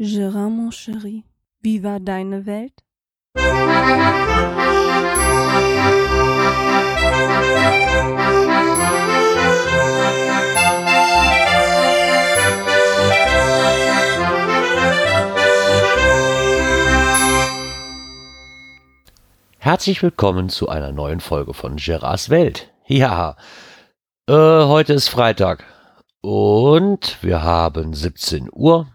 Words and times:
Gérard, 0.00 0.48
mon 0.48 0.70
chéri, 0.70 1.24
wie 1.60 1.82
war 1.82 1.98
deine 1.98 2.46
Welt? 2.46 2.84
Herzlich 19.58 20.00
willkommen 20.04 20.48
zu 20.48 20.68
einer 20.68 20.92
neuen 20.92 21.18
Folge 21.18 21.54
von 21.54 21.74
Gerards 21.74 22.30
Welt. 22.30 22.70
Ja, 22.86 23.36
äh, 24.28 24.32
heute 24.32 24.92
ist 24.92 25.08
Freitag 25.08 25.64
und 26.20 27.18
wir 27.20 27.42
haben 27.42 27.94
17 27.94 28.48
Uhr. 28.52 28.86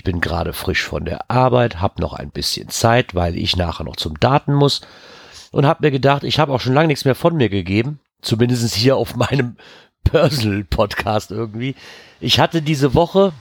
Ich 0.00 0.04
bin 0.04 0.22
gerade 0.22 0.54
frisch 0.54 0.82
von 0.82 1.04
der 1.04 1.30
Arbeit, 1.30 1.82
habe 1.82 2.00
noch 2.00 2.14
ein 2.14 2.30
bisschen 2.30 2.70
Zeit, 2.70 3.14
weil 3.14 3.36
ich 3.36 3.58
nachher 3.58 3.84
noch 3.84 3.96
zum 3.96 4.18
Daten 4.18 4.54
muss 4.54 4.80
und 5.52 5.66
habe 5.66 5.84
mir 5.84 5.90
gedacht, 5.90 6.24
ich 6.24 6.38
habe 6.38 6.54
auch 6.54 6.60
schon 6.60 6.72
lange 6.72 6.86
nichts 6.86 7.04
mehr 7.04 7.14
von 7.14 7.36
mir 7.36 7.50
gegeben, 7.50 8.00
zumindest 8.22 8.74
hier 8.74 8.96
auf 8.96 9.14
meinem 9.14 9.58
Personal 10.04 10.64
Podcast 10.64 11.32
irgendwie. 11.32 11.74
Ich 12.18 12.40
hatte 12.40 12.62
diese 12.62 12.94
Woche 12.94 13.34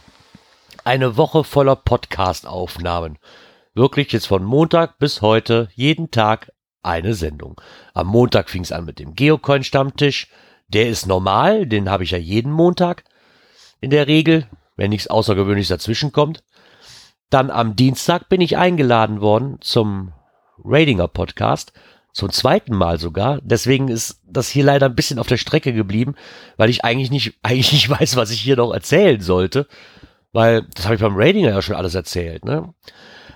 eine 0.84 1.16
Woche 1.16 1.46
voller 1.46 1.78
Podcast-Aufnahmen. 1.78 3.20
Wirklich 3.74 4.12
jetzt 4.12 4.28
von 4.28 4.44
Montag 4.44 5.00
bis 5.00 5.22
heute 5.22 5.70
jeden 5.76 6.12
Tag 6.12 6.52
eine 6.84 7.14
Sendung. 7.14 7.62
Am 7.94 8.08
Montag 8.08 8.50
fing 8.50 8.64
es 8.64 8.74
an 8.74 8.84
mit 8.84 9.00
dem 9.00 9.16
Geocoin-Stammtisch. 9.16 10.28
Der 10.68 10.90
ist 10.90 11.08
normal, 11.08 11.68
den 11.68 11.90
habe 11.90 12.04
ich 12.04 12.12
ja 12.12 12.18
jeden 12.18 12.52
Montag 12.52 13.06
in 13.80 13.92
der 13.92 14.08
Regel, 14.08 14.50
wenn 14.76 14.90
nichts 14.90 15.08
Außergewöhnliches 15.08 15.70
dazwischen 15.70 16.12
kommt. 16.12 16.44
Dann 17.30 17.52
am 17.52 17.76
Dienstag 17.76 18.30
bin 18.30 18.42
ich 18.42 18.58
eingeladen 18.58 19.22
worden 19.22 19.58
zum 19.62 20.14
Ratinger 20.64 21.08
Podcast. 21.08 21.74
Zum 22.12 22.32
zweiten 22.32 22.76
Mal 22.76 23.00
sogar. 23.00 23.40
Deswegen 23.44 23.88
ist 23.88 24.22
das 24.26 24.50
hier 24.50 24.64
leider 24.64 24.88
ein 24.88 24.96
bisschen 24.96 25.20
auf 25.20 25.28
der 25.28 25.38
Strecke 25.38 25.74
geblieben, 25.74 26.16
weil 26.58 26.70
ich 26.70 26.84
eigentlich 26.84 27.12
nicht, 27.12 27.38
eigentlich 27.44 27.72
nicht 27.72 27.90
weiß, 27.90 28.16
was 28.16 28.32
ich 28.32 28.42
hier 28.42 28.58
noch 28.58 28.74
erzählen 28.74 29.22
sollte. 29.22 29.68
Weil 30.32 30.64
das 30.74 30.86
habe 30.86 30.96
ich 30.96 31.02
beim 31.02 31.16
Ratinger 31.16 31.50
ja 31.50 31.62
schon 31.62 31.76
alles 31.76 31.96
erzählt. 31.96 32.46
Ne? 32.46 32.74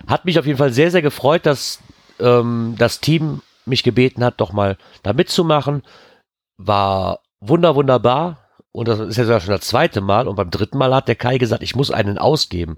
Hat 0.06 0.24
mich 0.24 0.38
auf 0.38 0.46
jeden 0.46 0.58
Fall 0.58 0.72
sehr, 0.72 0.90
sehr 0.90 1.02
gefreut, 1.02 1.46
dass 1.46 1.80
ähm, 2.20 2.74
das 2.78 3.00
Team 3.00 3.42
mich 3.64 3.82
gebeten 3.82 4.24
hat, 4.24 4.40
doch 4.40 4.52
mal 4.52 4.76
da 5.02 5.12
mitzumachen. 5.12 5.82
War 6.56 7.20
wunder, 7.40 7.74
wunderbar. 7.74 8.38
Und 8.72 8.88
das 8.88 8.98
ist 8.98 9.16
ja 9.16 9.40
schon 9.40 9.50
das 9.50 9.62
zweite 9.66 10.00
Mal. 10.00 10.26
Und 10.26 10.36
beim 10.36 10.50
dritten 10.50 10.78
Mal 10.78 10.94
hat 10.94 11.08
der 11.08 11.14
Kai 11.14 11.38
gesagt, 11.38 11.62
ich 11.62 11.76
muss 11.76 11.90
einen 11.90 12.18
ausgeben. 12.18 12.76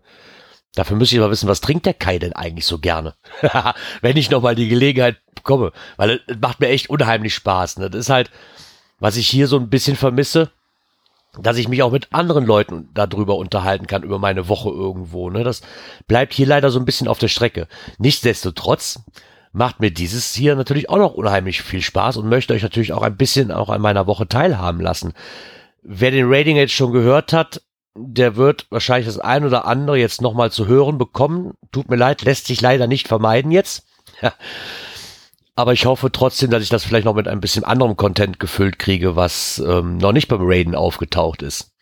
Dafür 0.77 0.97
müsste 0.99 1.17
ich 1.17 1.21
mal 1.21 1.31
wissen, 1.31 1.49
was 1.49 1.63
trinkt 1.63 1.87
der 1.87 1.95
Kai 1.95 2.19
denn 2.19 2.35
eigentlich 2.35 2.67
so 2.67 2.79
gerne? 2.79 3.15
Wenn 4.03 4.17
ich 4.17 4.31
nochmal 4.31 4.55
die 4.55 4.69
Gelegenheit 4.69 5.17
bekomme. 5.35 5.73
Weil 5.97 6.21
es 6.27 6.37
macht 6.39 6.61
mir 6.61 6.69
echt 6.69 6.91
unheimlich 6.91 7.35
Spaß. 7.35 7.79
Ne? 7.79 7.89
Das 7.89 8.01
ist 8.01 8.11
halt, 8.11 8.31
was 9.01 9.17
ich 9.17 9.27
hier 9.27 9.49
so 9.49 9.57
ein 9.57 9.71
bisschen 9.71 9.97
vermisse, 9.97 10.51
dass 11.41 11.57
ich 11.57 11.69
mich 11.69 11.83
auch 11.83 11.93
mit 11.93 12.13
anderen 12.13 12.45
Leuten 12.45 12.91
darüber 12.93 13.37
unterhalten 13.37 13.87
kann, 13.87 14.03
über 14.03 14.19
meine 14.19 14.49
Woche 14.49 14.69
irgendwo. 14.69 15.31
Ne? 15.31 15.45
Das 15.45 15.63
bleibt 16.09 16.35
hier 16.35 16.47
leider 16.47 16.71
so 16.71 16.79
ein 16.79 16.85
bisschen 16.85 17.09
auf 17.09 17.19
der 17.19 17.29
Strecke. 17.29 17.69
Nichtsdestotrotz 17.99 19.01
macht 19.53 19.81
mir 19.81 19.91
dieses 19.91 20.35
hier 20.35 20.57
natürlich 20.57 20.91
auch 20.91 20.99
noch 20.99 21.15
unheimlich 21.15 21.63
viel 21.63 21.81
Spaß 21.81 22.19
und 22.19 22.29
möchte 22.29 22.53
euch 22.53 22.63
natürlich 22.63 22.93
auch 22.93 23.03
ein 23.03 23.17
bisschen 23.17 23.51
auch 23.51 23.71
an 23.71 23.81
meiner 23.81 24.07
Woche 24.07 24.29
teilhaben 24.29 24.83
lassen. 24.83 25.15
Wer 25.83 26.11
den 26.11 26.27
Rating 26.29 26.57
jetzt 26.57 26.75
schon 26.75 26.93
gehört 26.93 27.33
hat, 27.33 27.63
der 27.97 28.37
wird 28.37 28.67
wahrscheinlich 28.71 29.07
das 29.07 29.19
ein 29.19 29.45
oder 29.45 29.67
andere 29.67 29.99
jetzt 29.99 30.21
nochmal 30.21 30.51
zu 30.51 30.67
hören 30.67 30.99
bekommen. 30.99 31.55
Tut 31.73 31.89
mir 31.89 31.97
leid, 31.97 32.23
lässt 32.23 32.47
sich 32.47 32.61
leider 32.61 32.87
nicht 32.87 33.09
vermeiden 33.09 33.51
jetzt. 33.51 33.87
Aber 35.57 35.73
ich 35.73 35.87
hoffe 35.87 36.13
trotzdem, 36.13 36.51
dass 36.51 36.63
ich 36.63 36.69
das 36.69 36.85
vielleicht 36.85 37.07
noch 37.07 37.15
mit 37.15 37.29
ein 37.29 37.41
bisschen 37.41 37.65
anderem 37.65 37.97
Content 37.97 38.39
gefüllt 38.39 38.79
kriege, 38.79 39.17
was 39.17 39.59
ähm, 39.67 39.97
noch 39.97 40.13
nicht 40.13 40.29
beim 40.29 40.43
Raiden 40.43 40.75
aufgetaucht 40.75 41.43
ist. 41.43 41.73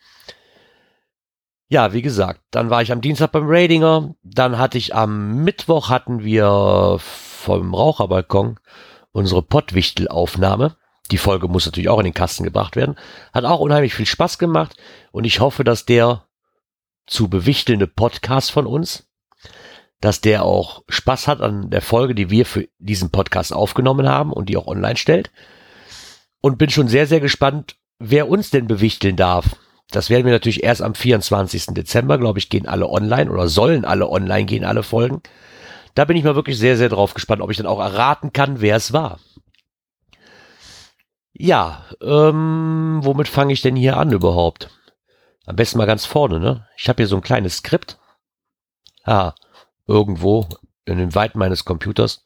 Ja, 1.67 1.91
wie 1.93 2.01
gesagt, 2.01 2.41
dann 2.51 2.69
war 2.69 2.81
ich 2.81 2.91
am 2.91 3.01
Dienstag 3.01 3.31
beim 3.31 3.47
Raidinger. 3.47 4.15
Dann 4.23 4.57
hatte 4.57 4.77
ich 4.77 4.95
am 4.95 5.43
Mittwoch 5.43 5.89
hatten 5.89 6.23
wir 6.23 6.97
vom 6.99 7.73
Raucherbalkon 7.73 8.59
unsere 9.11 9.41
Pottwichtel-Aufnahme. 9.41 10.77
Die 11.11 11.17
Folge 11.17 11.47
muss 11.47 11.65
natürlich 11.65 11.89
auch 11.89 11.99
in 11.99 12.05
den 12.05 12.13
Kasten 12.13 12.43
gebracht 12.43 12.75
werden. 12.75 12.95
Hat 13.33 13.45
auch 13.45 13.59
unheimlich 13.59 13.93
viel 13.93 14.05
Spaß 14.05 14.37
gemacht 14.37 14.75
und 15.11 15.23
ich 15.25 15.39
hoffe, 15.39 15.63
dass 15.63 15.85
der 15.85 16.25
zu 17.05 17.29
bewichtelnde 17.29 17.87
Podcast 17.87 18.51
von 18.51 18.65
uns, 18.65 19.07
dass 20.01 20.21
der 20.21 20.43
auch 20.43 20.83
Spaß 20.89 21.27
hat 21.27 21.41
an 21.41 21.69
der 21.69 21.81
Folge, 21.81 22.15
die 22.15 22.29
wir 22.29 22.45
für 22.45 22.67
diesen 22.79 23.11
Podcast 23.11 23.53
aufgenommen 23.53 24.07
haben 24.07 24.33
und 24.33 24.49
die 24.49 24.57
auch 24.57 24.67
online 24.67 24.97
stellt. 24.97 25.31
Und 26.41 26.57
bin 26.57 26.69
schon 26.69 26.87
sehr, 26.87 27.07
sehr 27.07 27.19
gespannt, 27.19 27.75
wer 27.97 28.27
uns 28.29 28.49
denn 28.49 28.67
bewichteln 28.67 29.15
darf. 29.15 29.55
Das 29.91 30.09
werden 30.09 30.25
wir 30.25 30.33
natürlich 30.33 30.63
erst 30.63 30.81
am 30.81 30.95
24. 30.95 31.67
Dezember, 31.67 32.17
glaube 32.17 32.39
ich, 32.39 32.49
gehen 32.49 32.67
alle 32.67 32.89
online 32.89 33.31
oder 33.31 33.47
sollen 33.47 33.85
alle 33.85 34.09
online 34.09 34.45
gehen, 34.45 34.65
alle 34.65 34.83
Folgen. 34.83 35.21
Da 35.93 36.05
bin 36.05 36.17
ich 36.17 36.23
mal 36.23 36.35
wirklich 36.35 36.57
sehr, 36.57 36.77
sehr 36.77 36.89
drauf 36.89 37.13
gespannt, 37.13 37.41
ob 37.41 37.51
ich 37.51 37.57
dann 37.57 37.65
auch 37.65 37.79
erraten 37.79 38.33
kann, 38.33 38.61
wer 38.61 38.75
es 38.75 38.93
war. 38.93 39.19
Ja, 41.37 41.85
ähm, 42.01 42.99
womit 43.03 43.27
fange 43.27 43.51
ich 43.51 43.61
denn 43.61 43.75
hier 43.75 43.97
an 43.97 44.13
überhaupt? 44.13 44.69
Am 45.45 45.57
besten 45.57 45.77
mal 45.77 45.85
ganz 45.85 46.05
vorne, 46.05 46.39
ne? 46.39 46.65
Ich 46.77 46.87
habe 46.87 46.97
hier 46.97 47.07
so 47.07 47.17
ein 47.17 47.21
kleines 47.21 47.57
Skript. 47.57 47.99
Ah, 49.03 49.33
irgendwo 49.85 50.47
in 50.85 50.97
den 50.97 51.13
Weiten 51.13 51.37
meines 51.37 51.65
Computers. 51.65 52.23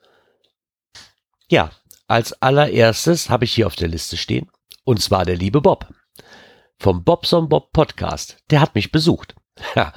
Ja, 1.48 1.72
als 2.08 2.40
allererstes 2.42 3.32
habe 3.32 3.46
ich 3.46 3.54
hier 3.54 3.66
auf 3.66 3.76
der 3.76 3.88
Liste 3.88 4.16
stehen, 4.16 4.52
und 4.84 5.02
zwar 5.02 5.26
der 5.26 5.38
liebe 5.38 5.60
Bob. 5.60 5.92
Vom 6.78 7.04
Bobson 7.04 7.50
Bob 7.50 7.74
Podcast. 7.74 8.38
Der 8.52 8.62
hat 8.62 8.76
mich 8.76 8.92
besucht. 8.92 9.36
Ja, 9.76 9.92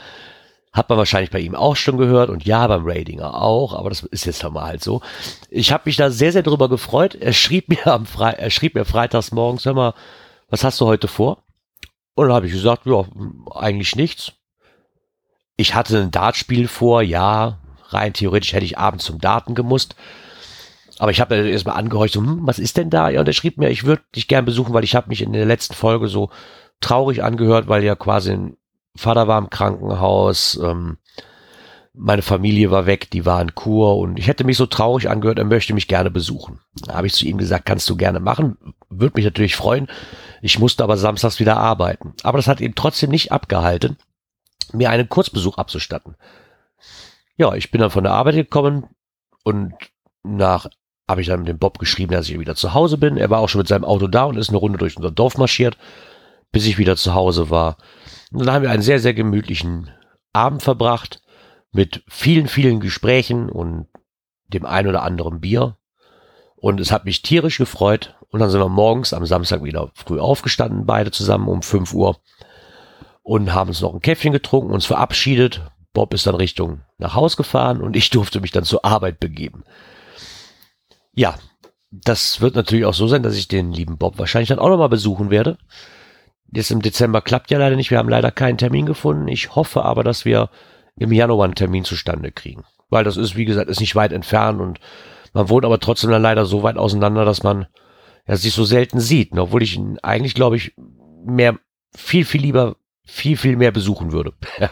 hat 0.72 0.88
man 0.88 0.98
wahrscheinlich 0.98 1.30
bei 1.30 1.40
ihm 1.40 1.54
auch 1.54 1.76
schon 1.76 1.98
gehört 1.98 2.30
und 2.30 2.46
ja, 2.46 2.66
beim 2.66 2.84
Ratinger 2.86 3.40
auch, 3.40 3.74
aber 3.74 3.90
das 3.90 4.02
ist 4.04 4.24
jetzt 4.24 4.42
mal 4.42 4.64
halt 4.64 4.82
so. 4.82 5.02
Ich 5.50 5.70
habe 5.70 5.82
mich 5.86 5.96
da 5.96 6.10
sehr, 6.10 6.32
sehr 6.32 6.42
drüber 6.42 6.68
gefreut. 6.68 7.14
Er 7.14 7.32
schrieb 7.32 7.68
mir 7.68 7.86
am 7.86 8.06
Fre 8.06 8.38
er 8.38 8.50
schrieb 8.50 8.74
mir 8.74 8.84
freitags 8.84 9.32
morgens, 9.32 9.66
hör 9.66 9.74
mal, 9.74 9.94
was 10.48 10.64
hast 10.64 10.80
du 10.80 10.86
heute 10.86 11.08
vor? 11.08 11.44
Und 12.14 12.26
dann 12.26 12.34
habe 12.34 12.46
ich 12.46 12.52
gesagt, 12.52 12.86
ja, 12.86 13.04
eigentlich 13.54 13.96
nichts. 13.96 14.32
Ich 15.56 15.74
hatte 15.74 15.98
ein 15.98 16.10
Dartspiel 16.10 16.68
vor, 16.68 17.02
ja, 17.02 17.58
rein 17.88 18.14
theoretisch 18.14 18.52
hätte 18.52 18.64
ich 18.64 18.78
abends 18.78 19.04
zum 19.04 19.20
Daten 19.20 19.54
gemusst. 19.54 19.96
Aber 20.98 21.10
ich 21.10 21.20
habe 21.20 21.34
erstmal 21.34 21.76
angehorcht, 21.76 22.14
so, 22.14 22.20
hm, 22.20 22.40
was 22.46 22.58
ist 22.58 22.76
denn 22.76 22.90
da? 22.90 23.08
Ja, 23.10 23.20
und 23.20 23.28
er 23.28 23.32
schrieb 23.32 23.58
mir, 23.58 23.70
ich 23.70 23.84
würde 23.84 24.02
dich 24.14 24.28
gern 24.28 24.44
besuchen, 24.44 24.72
weil 24.72 24.84
ich 24.84 24.94
habe 24.94 25.08
mich 25.08 25.22
in 25.22 25.32
der 25.32 25.46
letzten 25.46 25.74
Folge 25.74 26.08
so 26.08 26.30
traurig 26.80 27.22
angehört, 27.22 27.68
weil 27.68 27.82
ja 27.84 27.94
quasi 27.94 28.32
ein 28.32 28.56
Vater 28.97 29.28
war 29.28 29.38
im 29.38 29.50
Krankenhaus, 29.50 30.58
ähm, 30.62 30.98
meine 31.94 32.22
Familie 32.22 32.70
war 32.70 32.86
weg, 32.86 33.10
die 33.10 33.26
war 33.26 33.41
in 33.42 33.54
Kur 33.54 33.98
und 33.98 34.19
ich 34.19 34.26
hätte 34.26 34.44
mich 34.44 34.56
so 34.56 34.66
traurig 34.66 35.10
angehört, 35.10 35.38
er 35.38 35.44
möchte 35.44 35.75
mich 35.75 35.88
gerne 35.88 36.10
besuchen. 36.10 36.60
Da 36.86 36.94
habe 36.94 37.06
ich 37.06 37.12
zu 37.12 37.26
ihm 37.26 37.36
gesagt, 37.36 37.66
kannst 37.66 37.88
du 37.91 37.97
gerne 37.97 38.20
machen, 38.20 38.56
würde 38.88 39.14
mich 39.16 39.25
natürlich 39.25 39.56
freuen. 39.56 39.88
Ich 40.41 40.58
musste 40.58 40.84
aber 40.84 40.97
samstags 40.97 41.38
wieder 41.38 41.58
arbeiten. 41.58 42.14
Aber 42.22 42.38
das 42.38 42.48
hat 42.48 42.60
ihn 42.60 42.75
trotzdem 42.75 43.10
nicht 43.10 43.31
abgehalten, 43.31 43.98
mir 44.72 44.91
einen 44.91 45.08
Kurzbesuch 45.08 45.58
abzustatten. 45.58 46.16
Ja, 47.36 47.54
ich 47.54 47.70
bin 47.70 47.81
dann 47.81 47.91
von 47.91 48.04
der 48.04 48.14
Arbeit 48.14 48.34
gekommen 48.34 48.86
und 49.44 49.75
nach 50.22 50.69
habe 51.08 51.20
ich 51.20 51.26
dann 51.26 51.41
mit 51.41 51.48
dem 51.48 51.58
Bob 51.58 51.78
geschrieben, 51.78 52.12
dass 52.12 52.28
ich 52.28 52.38
wieder 52.38 52.54
zu 52.54 52.72
Hause 52.75 52.97
bin. 52.97 53.16
Er 53.16 53.28
war 53.28 53.41
auch 53.41 53.48
schon 53.48 53.58
mit 53.58 53.69
seinem 53.69 53.84
Auto 53.84 54.06
da 54.06 54.25
und 54.25 54.36
ist 54.36 54.48
eine 54.48 54.58
Runde 54.58 54.78
durch 54.78 54.97
unser 54.97 55.10
Dorf 55.10 55.36
marschiert, 55.36 55.76
bis 56.52 56.66
ich 56.66 56.78
wieder 56.78 56.97
zu 56.97 57.14
Hause 57.14 57.50
war. 57.50 57.76
Und 58.32 58.47
dann 58.47 58.54
haben 58.54 58.62
wir 58.62 58.70
einen 58.70 58.82
sehr, 58.82 58.98
sehr 58.98 59.15
gemütlichen 59.15 59.91
Abend 60.32 60.62
verbracht 60.62 61.22
mit 61.72 62.03
vielen, 62.09 62.48
vielen 62.48 62.81
Gesprächen 62.81 63.49
und 63.49 63.87
dem 64.49 64.67
ein 64.67 64.87
oder 64.87 65.02
anderen 65.02 65.40
Bier. 65.40 65.76
Und 66.56 66.81
es 66.81 66.93
hat 66.93 67.05
mich 67.05 67.23
tierisch 67.23 67.58
gefreut. 67.58 68.14
Und 68.29 68.40
dann 68.40 68.50
sind 68.50 68.61
wir 68.61 68.69
morgens 68.69 69.12
am 69.12 69.26
Samstag 69.26 69.62
wieder 69.62 69.90
früh 69.94 70.19
aufgestanden, 70.19 70.87
beide 70.87 71.11
zusammen 71.11 71.49
um 71.49 71.62
5 71.62 71.93
Uhr 71.93 72.19
und 73.23 73.55
haben 73.55 73.69
uns 73.69 73.81
noch 73.81 73.94
ein 73.94 74.00
Käffchen 74.00 74.32
getrunken, 74.32 74.73
uns 74.73 74.87
verabschiedet. 74.87 75.62
Bob 75.93 76.14
ist 76.14 76.26
dann 76.26 76.35
Richtung 76.35 76.81
nach 76.99 77.14
Haus 77.14 77.37
gefahren 77.37 77.81
und 77.81 77.96
ich 77.96 78.11
durfte 78.11 78.40
mich 78.40 78.50
dann 78.50 78.64
zur 78.64 78.85
Arbeit 78.85 79.20
begeben. 79.20 79.64
Ja, 81.14 81.35
das 81.90 82.40
wird 82.40 82.55
natürlich 82.55 82.87
auch 82.87 82.94
so 82.94 83.06
sein, 83.06 83.23
dass 83.23 83.37
ich 83.37 83.49
den 83.49 83.73
lieben 83.73 83.99
Bob 83.99 84.19
wahrscheinlich 84.19 84.49
dann 84.49 84.58
auch 84.58 84.70
nochmal 84.70 84.88
besuchen 84.88 85.31
werde. 85.31 85.58
Jetzt 86.52 86.70
im 86.70 86.82
Dezember 86.82 87.22
klappt 87.22 87.50
ja 87.50 87.58
leider 87.58 87.76
nicht. 87.76 87.90
Wir 87.90 87.99
haben 87.99 88.08
leider 88.08 88.31
keinen 88.31 88.58
Termin 88.58 88.87
gefunden. 88.87 89.26
Ich 89.28 89.54
hoffe 89.54 89.84
aber, 89.84 90.04
dass 90.04 90.25
wir 90.25 90.50
im 90.96 91.12
Januar 91.12 91.46
einen 91.46 91.54
Termin 91.54 91.84
zustande 91.84 92.31
kriegen. 92.31 92.64
Weil 92.90 93.04
das 93.04 93.16
ist, 93.16 93.37
wie 93.37 93.46
gesagt, 93.46 93.70
ist 93.70 93.81
nicht 93.81 93.96
weit 93.96 94.12
entfernt 94.12 94.60
und 94.60 94.78
man 95.32 95.49
wohnt 95.49 95.64
aber 95.64 95.81
trotzdem 95.81 96.10
dann 96.10 96.20
leider 96.20 96.44
so 96.44 96.62
weit 96.62 96.76
auseinander, 96.76 97.25
dass 97.25 97.43
man 97.43 97.66
ja, 98.28 98.37
sich 98.37 98.52
so 98.52 98.64
selten 98.64 99.00
sieht. 99.00 99.34
Ne? 99.34 99.43
Obwohl 99.43 99.62
ich 99.62 99.76
ihn 99.76 99.99
eigentlich, 100.02 100.34
glaube 100.34 100.56
ich, 100.56 100.75
mehr, 101.25 101.58
viel, 101.96 102.26
viel 102.26 102.43
lieber, 102.43 102.76
viel, 103.06 103.38
viel 103.38 103.56
mehr 103.56 103.72
besuchen 103.72 104.12
würde. 104.12 104.34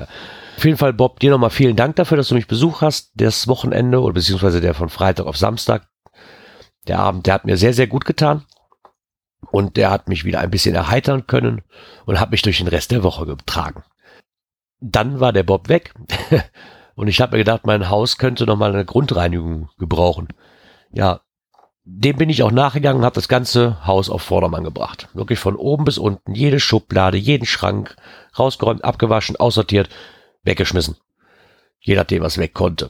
Auf 0.57 0.65
jeden 0.65 0.77
Fall, 0.77 0.93
Bob, 0.93 1.21
dir 1.21 1.31
nochmal 1.31 1.49
vielen 1.49 1.77
Dank 1.77 1.97
dafür, 1.97 2.19
dass 2.19 2.29
du 2.29 2.35
mich 2.35 2.47
besucht 2.47 2.83
hast, 2.83 3.13
das 3.15 3.49
Wochenende 3.49 4.03
oder 4.03 4.13
beziehungsweise 4.13 4.61
der 4.61 4.75
von 4.75 4.91
Freitag 4.91 5.25
auf 5.25 5.39
Samstag. 5.39 5.89
Der 6.87 6.99
Abend, 6.99 7.27
der 7.27 7.33
hat 7.33 7.47
mir 7.47 7.57
sehr, 7.57 7.73
sehr 7.73 7.87
gut 7.87 8.05
getan. 8.05 8.45
Und 9.51 9.77
der 9.77 9.91
hat 9.91 10.09
mich 10.09 10.25
wieder 10.25 10.41
ein 10.41 10.51
bisschen 10.51 10.75
erheitern 10.75 11.27
können 11.27 11.63
und 12.07 12.21
hat 12.21 12.31
mich 12.31 12.43
durch 12.43 12.59
den 12.59 12.69
Rest 12.69 12.91
der 12.91 13.03
Woche 13.03 13.27
getragen. 13.27 13.83
Dann 14.81 15.21
war 15.21 15.33
der 15.33 15.43
Bob 15.43 15.69
weg 15.69 15.95
und 16.95 17.09
ich 17.09 17.21
habe 17.21 17.33
mir 17.33 17.39
gedacht, 17.39 17.67
mein 17.67 17.89
Haus 17.89 18.19
könnte 18.19 18.47
nochmal 18.47 18.73
eine 18.73 18.85
Grundreinigung 18.85 19.69
gebrauchen. 19.79 20.29
Ja, 20.93 21.21
dem 21.85 22.17
bin 22.17 22.31
ich 22.31 22.43
auch 22.43 22.53
nachgegangen 22.53 23.01
und 23.01 23.05
habe 23.05 23.15
das 23.15 23.29
ganze 23.29 23.85
Haus 23.87 24.11
auf 24.11 24.23
Vordermann 24.23 24.65
gebracht. 24.65 25.09
Wirklich 25.15 25.39
von 25.39 25.57
oben 25.57 25.85
bis 25.85 25.99
unten, 25.99 26.35
jede 26.35 26.61
Schublade, 26.61 27.17
jeden 27.17 27.47
Schrank, 27.47 27.97
rausgeräumt, 28.39 28.85
abgewaschen, 28.85 29.37
aussortiert, 29.37 29.89
weggeschmissen. 30.45 30.97
Je 31.81 31.97
nachdem, 31.97 32.23
was 32.23 32.39
weg 32.39 32.55
konnte. 32.55 32.89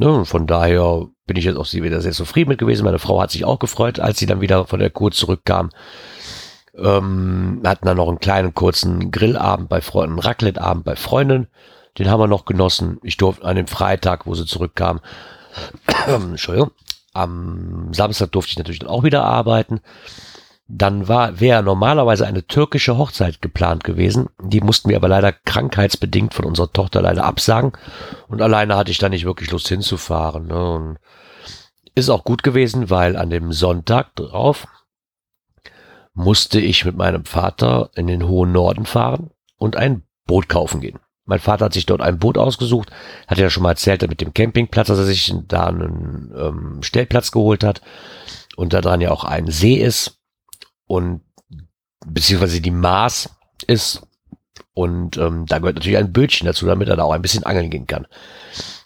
Ne, 0.00 0.24
von 0.24 0.46
daher 0.46 1.08
bin 1.26 1.36
ich 1.36 1.44
jetzt 1.44 1.58
auch 1.58 1.70
wieder 1.74 2.00
sehr 2.00 2.12
zufrieden 2.12 2.48
mit 2.48 2.58
gewesen. 2.58 2.86
Meine 2.86 2.98
Frau 2.98 3.20
hat 3.20 3.30
sich 3.30 3.44
auch 3.44 3.58
gefreut, 3.58 4.00
als 4.00 4.18
sie 4.18 4.24
dann 4.24 4.40
wieder 4.40 4.64
von 4.64 4.80
der 4.80 4.88
Kur 4.88 5.12
zurückkam. 5.12 5.68
Ähm, 6.74 7.60
hatten 7.66 7.84
dann 7.84 7.98
noch 7.98 8.08
einen 8.08 8.18
kleinen 8.18 8.54
kurzen 8.54 9.10
Grillabend 9.10 9.68
bei 9.68 9.82
Freunden, 9.82 10.18
Raclette-Abend 10.18 10.84
bei 10.84 10.96
Freunden. 10.96 11.48
Den 11.98 12.08
haben 12.08 12.18
wir 12.18 12.28
noch 12.28 12.46
genossen. 12.46 12.98
Ich 13.02 13.18
durfte 13.18 13.44
an 13.44 13.56
dem 13.56 13.66
Freitag, 13.66 14.26
wo 14.26 14.34
sie 14.34 14.46
zurückkam, 14.46 15.00
Entschuldigung, 16.06 16.70
am 17.12 17.92
Samstag 17.92 18.32
durfte 18.32 18.52
ich 18.52 18.58
natürlich 18.58 18.78
dann 18.78 18.88
auch 18.88 19.04
wieder 19.04 19.24
arbeiten. 19.24 19.82
Dann 20.72 21.08
war, 21.08 21.40
wäre 21.40 21.64
normalerweise 21.64 22.26
eine 22.26 22.46
türkische 22.46 22.96
Hochzeit 22.96 23.42
geplant 23.42 23.82
gewesen. 23.82 24.28
Die 24.40 24.60
mussten 24.60 24.88
wir 24.88 24.96
aber 24.96 25.08
leider 25.08 25.32
krankheitsbedingt 25.32 26.32
von 26.32 26.44
unserer 26.44 26.72
Tochter 26.72 27.02
leider 27.02 27.24
absagen. 27.24 27.72
Und 28.28 28.40
alleine 28.40 28.76
hatte 28.76 28.92
ich 28.92 28.98
da 28.98 29.08
nicht 29.08 29.24
wirklich 29.24 29.50
Lust 29.50 29.66
hinzufahren. 29.66 30.46
Ne? 30.46 30.72
Und 30.72 30.98
ist 31.96 32.08
auch 32.08 32.22
gut 32.22 32.44
gewesen, 32.44 32.88
weil 32.88 33.16
an 33.16 33.30
dem 33.30 33.52
Sonntag 33.52 34.14
drauf 34.14 34.68
musste 36.14 36.60
ich 36.60 36.84
mit 36.84 36.96
meinem 36.96 37.24
Vater 37.24 37.90
in 37.96 38.06
den 38.06 38.28
hohen 38.28 38.52
Norden 38.52 38.86
fahren 38.86 39.30
und 39.56 39.76
ein 39.76 40.04
Boot 40.24 40.48
kaufen 40.48 40.80
gehen. 40.80 41.00
Mein 41.24 41.40
Vater 41.40 41.64
hat 41.64 41.72
sich 41.72 41.86
dort 41.86 42.00
ein 42.00 42.18
Boot 42.18 42.38
ausgesucht, 42.38 42.90
hat 43.26 43.38
ja 43.38 43.50
schon 43.50 43.64
mal 43.64 43.70
erzählt, 43.70 44.08
mit 44.08 44.20
dem 44.20 44.34
Campingplatz, 44.34 44.86
dass 44.86 44.98
er 44.98 45.04
sich 45.04 45.34
da 45.48 45.66
einen 45.66 46.32
ähm, 46.36 46.82
Stellplatz 46.82 47.32
geholt 47.32 47.64
hat 47.64 47.82
und 48.54 48.72
da 48.72 48.80
dran 48.80 49.00
ja 49.00 49.10
auch 49.10 49.24
ein 49.24 49.48
See 49.48 49.74
ist 49.74 50.19
und 50.90 51.20
beziehungsweise 52.04 52.60
die 52.60 52.72
Maß 52.72 53.30
ist 53.68 54.02
und 54.74 55.16
ähm, 55.18 55.46
da 55.46 55.58
gehört 55.58 55.76
natürlich 55.76 55.98
ein 55.98 56.12
Bötchen 56.12 56.46
dazu, 56.46 56.66
damit 56.66 56.88
er 56.88 56.96
da 56.96 57.04
auch 57.04 57.12
ein 57.12 57.22
bisschen 57.22 57.44
angeln 57.44 57.70
gehen 57.70 57.86
kann. 57.86 58.08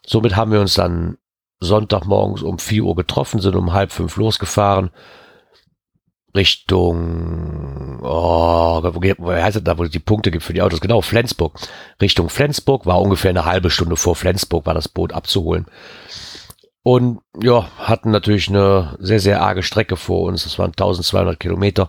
Somit 0.07 0.37
haben 0.37 0.53
wir 0.53 0.61
uns 0.61 0.75
dann 0.75 1.17
Sonntagmorgens 1.61 2.43
um 2.43 2.59
vier 2.59 2.85
Uhr 2.85 2.95
getroffen, 2.95 3.41
sind 3.41 3.57
um 3.57 3.73
halb 3.73 3.91
fünf 3.91 4.17
losgefahren 4.17 4.91
Richtung, 6.37 8.01
oh, 8.03 8.83
wo 8.83 9.33
heißt 9.33 9.57
das 9.57 9.65
da, 9.65 9.79
wo 9.79 9.85
es 9.85 9.91
die 9.91 9.99
Punkte 9.99 10.31
gibt 10.31 10.45
für 10.45 10.53
die 10.53 10.61
Autos? 10.61 10.81
Genau, 10.83 11.01
Flensburg. 11.01 11.59
Richtung 12.03 12.29
Flensburg 12.29 12.85
war 12.85 13.01
ungefähr 13.01 13.31
eine 13.31 13.47
halbe 13.47 13.71
Stunde 13.71 13.97
vor 13.97 14.15
Flensburg, 14.15 14.67
war 14.67 14.75
das 14.75 14.89
Boot 14.89 15.15
abzuholen. 15.15 15.65
Und 16.85 17.21
ja, 17.43 17.67
hatten 17.79 18.11
natürlich 18.11 18.51
eine 18.51 18.97
sehr, 19.01 19.19
sehr 19.19 19.41
arge 19.41 19.63
Strecke 19.63 19.97
vor 19.97 20.29
uns. 20.29 20.45
Das 20.45 20.59
waren 20.59 20.71
1200 20.71 21.41
Kilometer. 21.41 21.89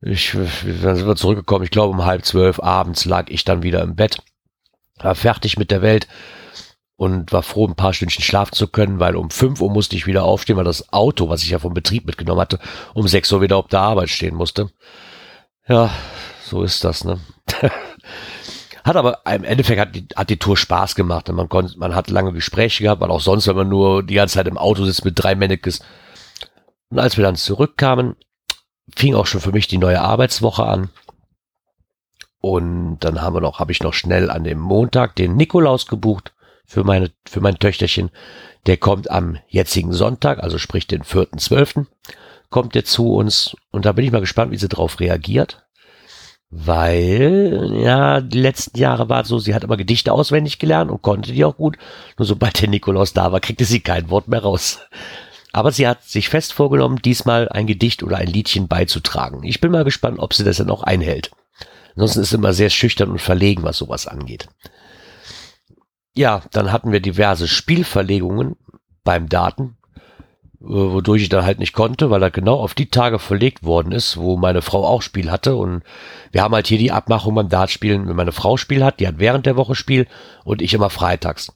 Ich, 0.00 0.36
dann 0.82 0.94
sind 0.94 1.08
wir 1.08 1.16
zurückgekommen. 1.16 1.64
Ich 1.64 1.72
glaube, 1.72 1.92
um 1.92 2.04
halb 2.04 2.24
zwölf 2.24 2.60
abends 2.60 3.04
lag 3.04 3.28
ich 3.28 3.44
dann 3.44 3.64
wieder 3.64 3.82
im 3.82 3.96
Bett. 3.96 4.22
War 5.00 5.16
fertig 5.16 5.58
mit 5.58 5.72
der 5.72 5.82
Welt 5.82 6.06
und 6.94 7.32
war 7.32 7.42
froh, 7.42 7.66
ein 7.66 7.74
paar 7.74 7.92
Stündchen 7.92 8.22
schlafen 8.22 8.52
zu 8.52 8.68
können, 8.68 9.00
weil 9.00 9.16
um 9.16 9.30
fünf 9.30 9.60
Uhr 9.60 9.70
musste 9.70 9.96
ich 9.96 10.06
wieder 10.06 10.22
aufstehen, 10.22 10.56
weil 10.56 10.64
das 10.64 10.92
Auto, 10.92 11.28
was 11.28 11.42
ich 11.42 11.50
ja 11.50 11.58
vom 11.58 11.74
Betrieb 11.74 12.06
mitgenommen 12.06 12.40
hatte, 12.40 12.60
um 12.94 13.08
sechs 13.08 13.32
Uhr 13.32 13.40
wieder 13.40 13.56
auf 13.56 13.66
der 13.66 13.80
Arbeit 13.80 14.10
stehen 14.10 14.36
musste. 14.36 14.70
Ja, 15.66 15.90
so 16.44 16.62
ist 16.62 16.84
das, 16.84 17.04
ne? 17.04 17.18
hat 18.90 18.96
aber 18.96 19.20
im 19.32 19.44
Endeffekt 19.44 19.80
hat 19.80 19.94
die, 19.94 20.06
hat 20.14 20.30
die 20.30 20.38
Tour 20.38 20.56
Spaß 20.56 20.94
gemacht 20.94 21.28
und 21.28 21.36
man 21.36 21.48
konnte, 21.48 21.78
man 21.78 21.94
hat 21.94 22.10
lange 22.10 22.32
Gespräche 22.32 22.82
gehabt, 22.82 23.00
weil 23.00 23.10
auch 23.10 23.20
sonst, 23.20 23.46
wenn 23.46 23.56
man 23.56 23.68
nur 23.68 24.02
die 24.02 24.14
ganze 24.14 24.34
Zeit 24.34 24.46
im 24.46 24.58
Auto 24.58 24.84
sitzt 24.84 25.04
mit 25.04 25.14
drei 25.16 25.34
Männekes. 25.34 25.80
Und 26.90 26.98
als 26.98 27.16
wir 27.16 27.24
dann 27.24 27.36
zurückkamen, 27.36 28.16
fing 28.94 29.14
auch 29.14 29.26
schon 29.26 29.40
für 29.40 29.52
mich 29.52 29.68
die 29.68 29.78
neue 29.78 30.00
Arbeitswoche 30.00 30.64
an. 30.64 30.90
Und 32.40 32.98
dann 33.00 33.20
haben 33.20 33.34
wir 33.34 33.40
noch, 33.40 33.58
habe 33.58 33.72
ich 33.72 33.82
noch 33.82 33.94
schnell 33.94 34.30
an 34.30 34.44
dem 34.44 34.58
Montag 34.58 35.14
den 35.16 35.36
Nikolaus 35.36 35.86
gebucht 35.86 36.32
für 36.66 36.84
meine, 36.84 37.10
für 37.26 37.40
mein 37.40 37.58
Töchterchen. 37.58 38.10
Der 38.66 38.76
kommt 38.76 39.10
am 39.10 39.38
jetzigen 39.48 39.92
Sonntag, 39.92 40.42
also 40.42 40.58
sprich 40.58 40.86
den 40.86 41.02
4.12. 41.02 41.86
kommt 42.48 42.74
der 42.74 42.84
zu 42.84 43.14
uns 43.14 43.56
und 43.70 43.84
da 43.84 43.92
bin 43.92 44.04
ich 44.04 44.12
mal 44.12 44.20
gespannt, 44.20 44.52
wie 44.52 44.56
sie 44.56 44.68
darauf 44.68 45.00
reagiert. 45.00 45.64
Weil, 46.52 47.70
ja, 47.74 48.20
die 48.20 48.40
letzten 48.40 48.76
Jahre 48.76 49.08
war 49.08 49.22
es 49.22 49.28
so, 49.28 49.38
sie 49.38 49.54
hat 49.54 49.62
immer 49.62 49.76
Gedichte 49.76 50.12
auswendig 50.12 50.58
gelernt 50.58 50.90
und 50.90 51.00
konnte 51.00 51.32
die 51.32 51.44
auch 51.44 51.56
gut. 51.56 51.78
Nur 52.18 52.26
sobald 52.26 52.60
der 52.60 52.68
Nikolaus 52.68 53.12
da 53.12 53.30
war, 53.30 53.38
kriegte 53.38 53.64
sie 53.64 53.80
kein 53.80 54.10
Wort 54.10 54.26
mehr 54.26 54.42
raus. 54.42 54.80
Aber 55.52 55.70
sie 55.70 55.86
hat 55.86 56.02
sich 56.02 56.28
fest 56.28 56.52
vorgenommen, 56.52 57.02
diesmal 57.02 57.48
ein 57.48 57.68
Gedicht 57.68 58.02
oder 58.02 58.18
ein 58.18 58.26
Liedchen 58.26 58.66
beizutragen. 58.66 59.44
Ich 59.44 59.60
bin 59.60 59.70
mal 59.70 59.84
gespannt, 59.84 60.18
ob 60.18 60.34
sie 60.34 60.44
das 60.44 60.56
dann 60.56 60.70
auch 60.70 60.82
einhält. 60.82 61.30
Ansonsten 61.94 62.20
ist 62.20 62.30
sie 62.30 62.36
immer 62.36 62.52
sehr 62.52 62.70
schüchtern 62.70 63.10
und 63.10 63.20
verlegen, 63.20 63.62
was 63.62 63.76
sowas 63.76 64.08
angeht. 64.08 64.48
Ja, 66.14 66.42
dann 66.50 66.72
hatten 66.72 66.90
wir 66.90 67.00
diverse 67.00 67.46
Spielverlegungen 67.46 68.56
beim 69.04 69.28
Daten, 69.28 69.76
wodurch 70.60 71.22
ich 71.22 71.28
dann 71.30 71.44
halt 71.44 71.58
nicht 71.58 71.72
konnte, 71.72 72.10
weil 72.10 72.22
er 72.22 72.30
genau 72.30 72.60
auf 72.60 72.74
die 72.74 72.90
Tage 72.90 73.18
verlegt 73.18 73.64
worden 73.64 73.92
ist, 73.92 74.18
wo 74.18 74.36
meine 74.36 74.60
Frau 74.60 74.86
auch 74.86 75.00
Spiel 75.00 75.30
hatte. 75.30 75.56
Und 75.56 75.82
wir 76.32 76.42
haben 76.42 76.54
halt 76.54 76.66
hier 76.66 76.78
die 76.78 76.92
Abmachung 76.92 77.34
beim 77.34 77.48
Dartspielen, 77.48 78.06
wenn 78.06 78.16
meine 78.16 78.32
Frau 78.32 78.58
Spiel 78.58 78.84
hat, 78.84 79.00
die 79.00 79.08
hat 79.08 79.18
während 79.18 79.46
der 79.46 79.56
Woche 79.56 79.74
Spiel 79.74 80.06
und 80.44 80.60
ich 80.60 80.74
immer 80.74 80.90
freitags. 80.90 81.52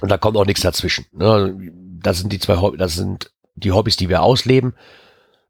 Und 0.00 0.10
da 0.10 0.18
kommt 0.18 0.36
auch 0.36 0.46
nichts 0.46 0.62
dazwischen. 0.62 1.06
Ne? 1.12 1.56
Das 2.00 2.18
sind 2.18 2.32
die 2.32 2.38
zwei 2.38 2.60
Hobby, 2.60 2.78
das 2.78 2.94
sind 2.94 3.32
die 3.56 3.72
Hobbys, 3.72 3.96
die 3.96 4.08
wir 4.08 4.22
ausleben. 4.22 4.74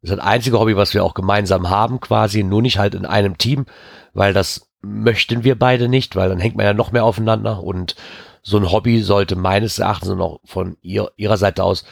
Das 0.01 0.11
ist 0.11 0.19
das 0.19 0.27
einzige 0.27 0.59
Hobby, 0.59 0.77
was 0.77 0.95
wir 0.95 1.05
auch 1.05 1.15
gemeinsam 1.15 1.69
haben, 1.69 2.01
quasi, 2.01 2.43
nur 2.43 2.63
nicht 2.63 2.79
halt 2.79 2.95
in 2.95 3.07
einem 3.07 3.39
Team, 3.39 3.67
weil 4.15 4.33
das 4.33 4.71
möchten 4.81 5.45
wir 5.45 5.59
beide 5.59 5.89
nicht, 5.89 6.17
weil 6.17 6.29
dann 6.29 6.41
hängt 6.41 6.57
man 6.57 6.67
ja 6.67 6.75
noch 6.75 6.91
mehr 6.91 7.05
aufeinander 7.05 7.63
und 7.63 7.95
so 8.43 8.57
ein 8.57 8.73
Hobby 8.73 9.03
sollte 9.03 9.37
meines 9.37 9.79
Erachtens 9.79 10.09
und 10.09 10.21
auch 10.21 10.41
von 10.45 10.77
ihr, 10.83 11.13
ihrer 11.17 11.37
Seite 11.37 11.63
aus, 11.63 11.85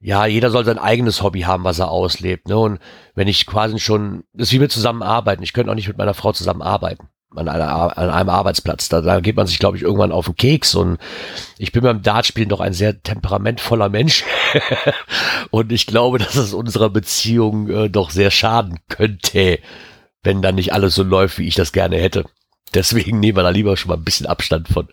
ja, 0.00 0.26
jeder 0.26 0.50
soll 0.50 0.64
sein 0.64 0.78
eigenes 0.78 1.22
Hobby 1.22 1.42
haben, 1.42 1.64
was 1.64 1.78
er 1.78 1.90
auslebt. 1.90 2.48
Ne? 2.48 2.56
Und 2.56 2.78
wenn 3.14 3.28
ich 3.28 3.46
quasi 3.46 3.78
schon, 3.78 4.24
das 4.32 4.48
ist 4.48 4.52
wie 4.52 4.58
mit 4.58 4.72
zusammenarbeiten. 4.72 5.42
Ich 5.42 5.52
könnte 5.52 5.70
auch 5.70 5.76
nicht 5.76 5.88
mit 5.88 5.98
meiner 5.98 6.14
Frau 6.14 6.32
zusammenarbeiten 6.32 7.08
an, 7.36 7.48
einer, 7.48 7.98
an 7.98 8.10
einem 8.10 8.28
Arbeitsplatz. 8.30 8.88
Da, 8.88 9.02
da 9.02 9.20
geht 9.20 9.36
man 9.36 9.46
sich, 9.46 9.58
glaube 9.58 9.76
ich, 9.76 9.82
irgendwann 9.82 10.10
auf 10.10 10.24
den 10.24 10.36
Keks. 10.36 10.74
Und 10.74 10.98
ich 11.58 11.70
bin 11.70 11.82
beim 11.82 12.02
Dartspielen 12.02 12.48
doch 12.48 12.60
ein 12.60 12.72
sehr 12.72 13.02
temperamentvoller 13.02 13.88
Mensch. 13.88 14.24
und 15.50 15.70
ich 15.70 15.86
glaube, 15.86 16.18
dass 16.18 16.34
es 16.34 16.54
unserer 16.54 16.88
Beziehung 16.88 17.68
äh, 17.68 17.90
doch 17.90 18.10
sehr 18.10 18.30
schaden 18.30 18.78
könnte 18.88 19.58
wenn 20.22 20.42
dann 20.42 20.54
nicht 20.54 20.72
alles 20.72 20.94
so 20.94 21.02
läuft, 21.02 21.38
wie 21.38 21.46
ich 21.46 21.54
das 21.54 21.72
gerne 21.72 21.96
hätte. 21.96 22.24
Deswegen 22.74 23.20
nehmen 23.20 23.36
wir 23.36 23.42
da 23.42 23.50
lieber 23.50 23.76
schon 23.76 23.88
mal 23.88 23.96
ein 23.96 24.04
bisschen 24.04 24.26
Abstand 24.26 24.68
von. 24.68 24.88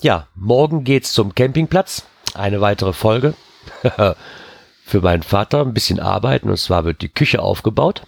Ja, 0.00 0.28
morgen 0.34 0.84
geht's 0.84 1.12
zum 1.12 1.34
Campingplatz. 1.34 2.06
Eine 2.34 2.60
weitere 2.60 2.92
Folge. 2.92 3.34
Für 4.84 5.00
meinen 5.00 5.22
Vater 5.22 5.62
ein 5.62 5.74
bisschen 5.74 5.98
arbeiten 5.98 6.48
und 6.48 6.58
zwar 6.58 6.84
wird 6.84 7.02
die 7.02 7.08
Küche 7.08 7.42
aufgebaut. 7.42 8.02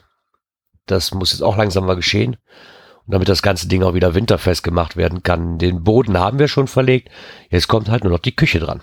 Das 0.87 1.13
muss 1.13 1.33
jetzt 1.33 1.43
auch 1.43 1.57
langsam 1.57 1.87
mal 1.87 1.97
geschehen. 1.97 2.37
Und 3.07 3.15
damit 3.15 3.29
das 3.29 3.43
ganze 3.43 3.69
Ding 3.69 3.83
auch 3.83 3.95
wieder 3.95 4.15
winterfest 4.15 4.63
gemacht 4.63 4.97
werden 4.97 5.23
kann. 5.23 5.59
Den 5.59 5.83
Boden 5.83 6.19
haben 6.19 6.39
wir 6.39 6.47
schon 6.47 6.69
verlegt. 6.69 7.11
Jetzt 7.51 7.69
kommt 7.69 7.89
halt 7.89 8.05
nur 8.05 8.13
noch 8.13 8.21
die 8.21 8.37
Küche 8.37 8.61
dran. 8.61 8.83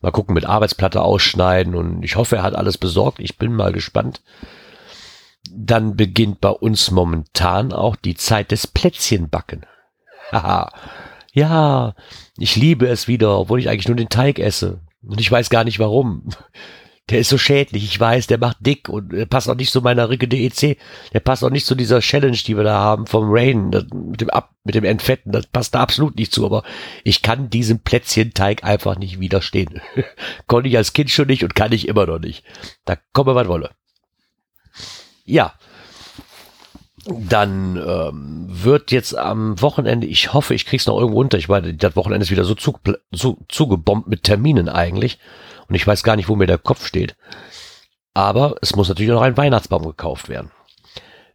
Mal 0.00 0.10
gucken, 0.10 0.34
mit 0.34 0.46
Arbeitsplatte 0.46 1.02
ausschneiden 1.02 1.74
und 1.74 2.02
ich 2.02 2.16
hoffe, 2.16 2.36
er 2.36 2.42
hat 2.42 2.54
alles 2.54 2.78
besorgt. 2.78 3.20
Ich 3.20 3.36
bin 3.38 3.54
mal 3.54 3.72
gespannt 3.72 4.22
dann 5.50 5.96
beginnt 5.96 6.40
bei 6.40 6.50
uns 6.50 6.90
momentan 6.90 7.72
auch 7.72 7.96
die 7.96 8.14
Zeit 8.14 8.50
des 8.50 8.66
Plätzchenbacken. 8.66 9.66
Haha. 10.32 10.72
ja, 11.32 11.94
ich 12.38 12.56
liebe 12.56 12.86
es 12.86 13.08
wieder, 13.08 13.38
obwohl 13.38 13.60
ich 13.60 13.68
eigentlich 13.68 13.88
nur 13.88 13.96
den 13.96 14.08
Teig 14.08 14.38
esse. 14.38 14.80
Und 15.02 15.20
ich 15.20 15.30
weiß 15.30 15.50
gar 15.50 15.64
nicht 15.64 15.78
warum. 15.78 16.28
Der 17.10 17.18
ist 17.18 17.30
so 17.30 17.36
schädlich, 17.36 17.82
ich 17.84 17.98
weiß, 17.98 18.28
der 18.28 18.38
macht 18.38 18.58
dick 18.60 18.88
und 18.88 19.12
der 19.12 19.26
passt 19.26 19.50
auch 19.50 19.56
nicht 19.56 19.72
zu 19.72 19.82
meiner 19.82 20.08
Ricke 20.08 20.28
DEC. 20.28 20.78
Der 21.12 21.20
passt 21.20 21.42
auch 21.42 21.50
nicht 21.50 21.66
zu 21.66 21.74
dieser 21.74 22.00
Challenge, 22.00 22.36
die 22.36 22.56
wir 22.56 22.62
da 22.62 22.78
haben 22.78 23.06
vom 23.06 23.24
Rain, 23.26 23.72
das, 23.72 23.84
mit 23.92 24.20
dem 24.20 24.30
Ab, 24.30 24.54
mit 24.62 24.76
dem 24.76 24.84
Entfetten, 24.84 25.32
das 25.32 25.46
passt 25.46 25.74
da 25.74 25.80
absolut 25.80 26.16
nicht 26.16 26.32
zu, 26.32 26.46
aber 26.46 26.62
ich 27.02 27.20
kann 27.20 27.50
diesem 27.50 27.80
Plätzchenteig 27.80 28.62
einfach 28.62 28.96
nicht 28.96 29.18
widerstehen. 29.18 29.80
Konnte 30.46 30.68
ich 30.68 30.76
als 30.76 30.92
Kind 30.92 31.10
schon 31.10 31.26
nicht 31.26 31.42
und 31.42 31.56
kann 31.56 31.72
ich 31.72 31.88
immer 31.88 32.06
noch 32.06 32.20
nicht. 32.20 32.44
Da 32.84 32.96
komme 33.12 33.34
was 33.34 33.48
wolle. 33.48 33.70
Ja. 35.24 35.54
Dann 37.06 37.76
ähm, 37.76 38.46
wird 38.48 38.92
jetzt 38.92 39.16
am 39.16 39.60
Wochenende, 39.60 40.06
ich 40.06 40.32
hoffe, 40.32 40.54
ich 40.54 40.66
krieg's 40.66 40.86
noch 40.86 40.98
irgendwo 40.98 41.20
unter. 41.20 41.36
Ich 41.36 41.48
meine, 41.48 41.74
das 41.74 41.96
Wochenende 41.96 42.24
ist 42.24 42.30
wieder 42.30 42.44
so, 42.44 42.54
zu, 42.54 42.78
so 43.10 43.38
zugebombt 43.48 44.08
mit 44.08 44.22
Terminen 44.22 44.68
eigentlich. 44.68 45.18
Und 45.68 45.74
ich 45.74 45.86
weiß 45.86 46.04
gar 46.04 46.16
nicht, 46.16 46.28
wo 46.28 46.36
mir 46.36 46.46
der 46.46 46.58
Kopf 46.58 46.86
steht. 46.86 47.16
Aber 48.14 48.56
es 48.60 48.76
muss 48.76 48.88
natürlich 48.88 49.10
noch 49.10 49.22
ein 49.22 49.36
Weihnachtsbaum 49.36 49.82
gekauft 49.82 50.28
werden. 50.28 50.50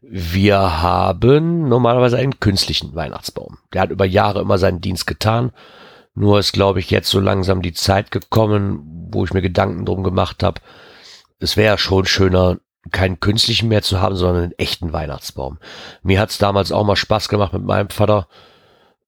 Wir 0.02 0.82
haben 0.82 1.68
normalerweise 1.68 2.18
einen 2.18 2.40
künstlichen 2.40 2.96
Weihnachtsbaum. 2.96 3.58
Der 3.74 3.82
hat 3.82 3.90
über 3.90 4.06
Jahre 4.06 4.42
immer 4.42 4.58
seinen 4.58 4.80
Dienst 4.80 5.08
getan. 5.08 5.52
Nur 6.14 6.40
ist, 6.40 6.54
glaube 6.54 6.80
ich, 6.80 6.90
jetzt 6.92 7.10
so 7.10 7.20
langsam 7.20 7.62
die 7.62 7.74
Zeit 7.74 8.12
gekommen, 8.12 9.08
wo 9.12 9.26
ich 9.26 9.34
mir 9.34 9.42
Gedanken 9.42 9.86
drum 9.86 10.04
gemacht 10.04 10.44
habe. 10.44 10.62
Es 11.40 11.58
wäre 11.58 11.78
schon 11.78 12.06
schöner, 12.06 12.58
keinen 12.92 13.20
künstlichen 13.20 13.70
mehr 13.70 13.82
zu 13.82 14.02
haben, 14.02 14.16
sondern 14.16 14.44
einen 14.44 14.58
echten 14.58 14.94
Weihnachtsbaum. 14.94 15.60
Mir 16.04 16.20
hat 16.20 16.30
es 16.30 16.38
damals 16.38 16.72
auch 16.72 16.84
mal 16.84 16.96
Spaß 16.96 17.30
gemacht, 17.30 17.54
mit 17.54 17.64
meinem 17.64 17.90
Vater 17.90 18.28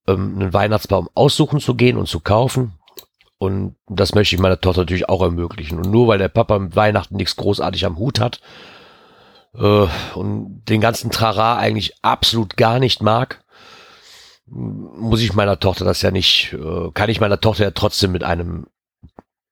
ähm, 0.07 0.35
einen 0.39 0.53
Weihnachtsbaum 0.53 1.09
aussuchen 1.15 1.59
zu 1.59 1.75
gehen 1.75 1.97
und 1.97 2.07
zu 2.07 2.19
kaufen. 2.19 2.73
Und 3.37 3.75
das 3.87 4.13
möchte 4.15 4.35
ich 4.35 4.41
meiner 4.41 4.59
Tochter 4.59 4.81
natürlich 4.81 5.07
auch 5.07 5.21
ermöglichen. 5.21 5.77
Und 5.77 5.89
nur 5.89 6.07
weil 6.07 6.17
der 6.17 6.27
Papa 6.27 6.59
mit 6.59 6.75
Weihnachten 6.75 7.15
nichts 7.15 7.37
großartig 7.37 7.85
am 7.85 7.97
Hut 7.97 8.19
hat 8.19 8.41
äh, 9.55 9.87
und 10.13 10.63
den 10.65 10.81
ganzen 10.81 11.09
Trara 11.11 11.57
eigentlich 11.57 11.93
absolut 12.03 12.57
gar 12.57 12.79
nicht 12.79 13.01
mag, 13.01 13.43
muss 14.45 15.21
ich 15.21 15.33
meiner 15.33 15.59
Tochter 15.59 15.85
das 15.85 16.01
ja 16.01 16.11
nicht, 16.11 16.53
äh, 16.53 16.91
kann 16.93 17.09
ich 17.09 17.21
meiner 17.21 17.39
Tochter 17.39 17.65
ja 17.65 17.71
trotzdem 17.71 18.11
mit 18.11 18.23
einem 18.23 18.67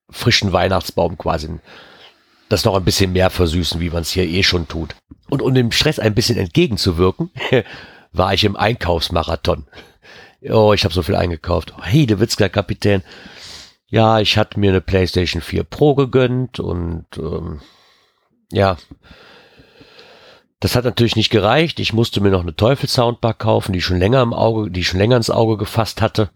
frischen 0.09 0.51
Weihnachtsbaum 0.51 1.17
quasi 1.17 1.59
das 2.49 2.65
noch 2.65 2.75
ein 2.75 2.85
bisschen 2.85 3.13
mehr 3.13 3.29
versüßen, 3.29 3.81
wie 3.81 3.89
man 3.89 4.01
es 4.01 4.11
hier 4.11 4.27
eh 4.27 4.43
schon 4.43 4.67
tut. 4.67 4.95
Und 5.29 5.41
um 5.41 5.53
dem 5.53 5.71
Stress 5.71 5.99
ein 5.99 6.15
bisschen 6.15 6.37
entgegenzuwirken, 6.37 7.31
war 8.13 8.33
ich 8.33 8.43
im 8.43 8.55
Einkaufsmarathon. 8.55 9.67
Oh, 10.49 10.73
ich 10.73 10.83
habe 10.83 10.93
so 10.93 11.01
viel 11.01 11.15
eingekauft. 11.15 11.73
Hey, 11.81 12.05
der 12.05 12.19
Witzker 12.19 12.49
Kapitän, 12.49 13.03
ja, 13.89 14.19
ich 14.19 14.37
hatte 14.37 14.59
mir 14.59 14.71
eine 14.71 14.81
PlayStation 14.81 15.41
4 15.41 15.63
Pro 15.63 15.95
gegönnt 15.95 16.59
und 16.59 17.05
ähm, 17.17 17.61
ja, 18.51 18.77
das 20.59 20.75
hat 20.75 20.85
natürlich 20.85 21.15
nicht 21.15 21.29
gereicht. 21.29 21.79
Ich 21.79 21.93
musste 21.93 22.19
mir 22.21 22.29
noch 22.29 22.41
eine 22.41 22.55
Teufel-Soundbar 22.55 23.33
kaufen, 23.35 23.73
die 23.73 23.81
schon 23.81 23.99
länger 23.99 24.21
im 24.21 24.33
Auge, 24.33 24.71
die 24.71 24.83
schon 24.83 24.99
länger 24.99 25.17
ins 25.17 25.29
Auge 25.29 25.57
gefasst 25.57 26.01
hatte. 26.01 26.29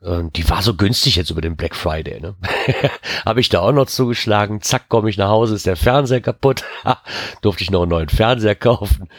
Und 0.00 0.38
die 0.38 0.48
war 0.48 0.62
so 0.62 0.74
günstig 0.74 1.16
jetzt 1.16 1.30
über 1.30 1.42
den 1.42 1.56
Black 1.56 1.76
Friday. 1.76 2.20
Ne? 2.20 2.34
Habe 3.26 3.40
ich 3.40 3.50
da 3.50 3.60
auch 3.60 3.72
noch 3.72 3.86
zugeschlagen. 3.86 4.62
Zack, 4.62 4.88
komme 4.88 5.10
ich 5.10 5.18
nach 5.18 5.28
Hause, 5.28 5.54
ist 5.54 5.66
der 5.66 5.76
Fernseher 5.76 6.22
kaputt. 6.22 6.64
Durfte 7.42 7.62
ich 7.62 7.70
noch 7.70 7.82
einen 7.82 7.90
neuen 7.90 8.08
Fernseher 8.08 8.54
kaufen. 8.54 9.10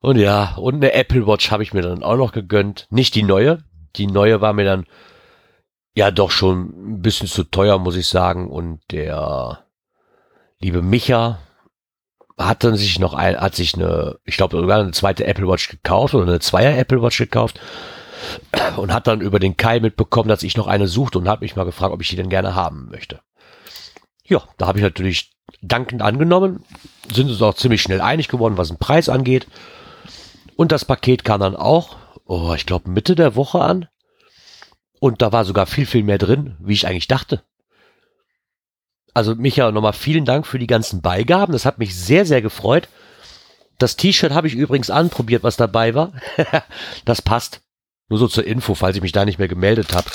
Und 0.00 0.18
ja, 0.18 0.56
und 0.56 0.74
eine 0.74 0.94
Apple 0.94 1.28
Watch 1.28 1.52
habe 1.52 1.62
ich 1.62 1.72
mir 1.72 1.82
dann 1.82 2.02
auch 2.02 2.16
noch 2.16 2.32
gegönnt. 2.32 2.88
Nicht 2.90 3.14
die 3.14 3.22
neue. 3.22 3.62
Die 3.94 4.08
neue 4.08 4.40
war 4.40 4.52
mir 4.52 4.64
dann 4.64 4.86
ja 5.94 6.10
doch 6.10 6.32
schon 6.32 6.94
ein 6.96 7.02
bisschen 7.02 7.28
zu 7.28 7.44
teuer, 7.44 7.78
muss 7.78 7.94
ich 7.94 8.08
sagen. 8.08 8.50
Und 8.50 8.80
der 8.90 9.64
liebe 10.58 10.82
Micha 10.82 11.38
hat 12.36 12.64
dann 12.64 12.74
sich 12.74 12.98
noch 12.98 13.14
ein, 13.14 13.40
hat 13.40 13.54
sich 13.54 13.74
eine, 13.74 14.18
ich 14.24 14.36
glaube 14.36 14.56
sogar 14.56 14.80
eine 14.80 14.90
zweite 14.90 15.24
Apple 15.24 15.46
Watch 15.46 15.68
gekauft 15.68 16.14
oder 16.14 16.26
eine 16.26 16.40
Zweier 16.40 16.76
Apple 16.76 17.00
Watch 17.00 17.18
gekauft 17.18 17.60
und 18.76 18.92
hat 18.92 19.06
dann 19.06 19.20
über 19.20 19.38
den 19.38 19.56
Kai 19.56 19.80
mitbekommen, 19.80 20.28
dass 20.28 20.42
ich 20.42 20.56
noch 20.56 20.66
eine 20.66 20.88
suchte 20.88 21.18
und 21.18 21.28
hat 21.28 21.40
mich 21.40 21.56
mal 21.56 21.64
gefragt, 21.64 21.92
ob 21.92 22.00
ich 22.00 22.08
die 22.08 22.16
denn 22.16 22.28
gerne 22.28 22.54
haben 22.54 22.88
möchte. 22.90 23.20
Ja, 24.24 24.42
da 24.58 24.66
habe 24.66 24.78
ich 24.78 24.84
natürlich 24.84 25.32
dankend 25.60 26.02
angenommen, 26.02 26.64
sind 27.12 27.28
uns 27.28 27.42
auch 27.42 27.54
ziemlich 27.54 27.82
schnell 27.82 28.00
einig 28.00 28.28
geworden, 28.28 28.56
was 28.56 28.68
den 28.68 28.78
Preis 28.78 29.08
angeht. 29.08 29.46
Und 30.56 30.72
das 30.72 30.84
Paket 30.84 31.24
kam 31.24 31.40
dann 31.40 31.56
auch, 31.56 31.96
oh, 32.26 32.54
ich 32.54 32.66
glaube 32.66 32.90
Mitte 32.90 33.14
der 33.14 33.36
Woche 33.36 33.60
an. 33.60 33.88
Und 35.00 35.20
da 35.20 35.32
war 35.32 35.44
sogar 35.44 35.66
viel, 35.66 35.86
viel 35.86 36.04
mehr 36.04 36.18
drin, 36.18 36.56
wie 36.60 36.74
ich 36.74 36.86
eigentlich 36.86 37.08
dachte. 37.08 37.42
Also 39.14 39.34
Micha, 39.34 39.70
nochmal 39.72 39.92
vielen 39.92 40.24
Dank 40.24 40.46
für 40.46 40.58
die 40.58 40.66
ganzen 40.66 41.02
Beigaben. 41.02 41.52
Das 41.52 41.66
hat 41.66 41.78
mich 41.78 41.94
sehr, 41.96 42.24
sehr 42.24 42.40
gefreut. 42.40 42.88
Das 43.78 43.96
T-Shirt 43.96 44.32
habe 44.32 44.46
ich 44.46 44.54
übrigens 44.54 44.90
anprobiert, 44.90 45.42
was 45.42 45.56
dabei 45.56 45.94
war. 45.94 46.12
das 47.04 47.20
passt. 47.20 47.62
Nur 48.12 48.18
so 48.18 48.28
zur 48.28 48.44
Info, 48.44 48.74
falls 48.74 48.96
ich 48.96 49.02
mich 49.02 49.12
da 49.12 49.24
nicht 49.24 49.38
mehr 49.38 49.48
gemeldet 49.48 49.94
habe. 49.94 50.10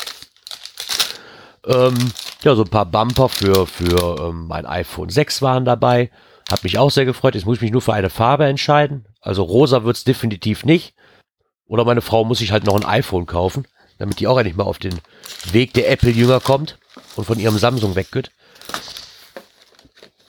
Ähm, 1.65 1.97
ja, 2.43 2.53
so 2.55 2.63
ein 2.63 2.69
paar 2.69 2.85
Bumper 2.85 3.27
für, 3.27 3.65
für 3.65 4.27
ähm, 4.29 4.47
mein 4.47 4.67
iPhone 4.67 5.09
6 5.09 5.41
waren 5.41 5.65
dabei. 5.65 6.11
Hat 6.49 6.63
mich 6.63 6.77
auch 6.77 6.91
sehr 6.91 7.05
gefreut. 7.05 7.33
Jetzt 7.33 7.45
muss 7.45 7.57
ich 7.57 7.61
mich 7.63 7.71
nur 7.71 7.81
für 7.81 7.93
eine 7.93 8.11
Farbe 8.11 8.45
entscheiden. 8.45 9.07
Also 9.19 9.41
rosa 9.41 9.83
wird's 9.83 10.03
definitiv 10.03 10.63
nicht. 10.63 10.93
Oder 11.65 11.85
meine 11.85 12.01
Frau 12.01 12.23
muss 12.23 12.37
sich 12.37 12.51
halt 12.51 12.65
noch 12.65 12.75
ein 12.75 12.85
iPhone 12.85 13.25
kaufen 13.25 13.65
damit 13.97 14.19
die 14.19 14.27
auch 14.27 14.37
endlich 14.37 14.55
mal 14.55 14.63
auf 14.63 14.79
den 14.79 14.99
Weg 15.51 15.73
der 15.73 15.89
Apple-Jünger 15.89 16.39
kommt 16.39 16.77
und 17.15 17.25
von 17.25 17.39
ihrem 17.39 17.57
Samsung 17.57 17.95
weggeht. 17.95 18.31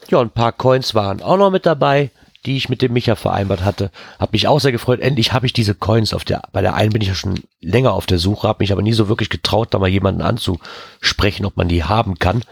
Ja, 0.09 0.21
ein 0.21 0.31
paar 0.31 0.53
Coins 0.53 0.95
waren 0.95 1.23
auch 1.23 1.37
noch 1.37 1.51
mit 1.51 1.67
dabei, 1.67 2.11
die 2.49 2.57
ich 2.57 2.71
mit 2.71 2.81
dem 2.81 2.95
Micha 2.95 3.15
vereinbart 3.15 3.63
hatte. 3.63 3.91
Hab 4.19 4.33
mich 4.33 4.49
auch 4.49 4.59
sehr 4.59 4.73
gefreut. 4.73 5.01
Endlich 5.01 5.35
habe 5.35 5.45
ich 5.45 5.53
diese 5.53 5.75
Coins 5.75 6.15
auf 6.15 6.25
der, 6.25 6.43
bei 6.53 6.63
der 6.63 6.75
einen 6.75 6.93
bin 6.93 7.03
ich 7.03 7.09
ja 7.09 7.15
schon 7.15 7.43
länger 7.61 7.93
auf 7.93 8.07
der 8.07 8.19
Suche, 8.19 8.49
habe 8.49 8.63
mich 8.63 8.73
aber 8.73 8.81
nie 8.81 8.95
so 8.95 9.11
wirklich 9.11 9.29
getraut, 9.29 9.75
da 9.75 9.79
mal 9.79 9.89
jemanden 9.89 10.23
anzusprechen, 10.23 11.45
ob 11.45 11.59
man 11.59 11.69
die 11.69 11.85
haben 11.85 12.19
kann. 12.19 12.43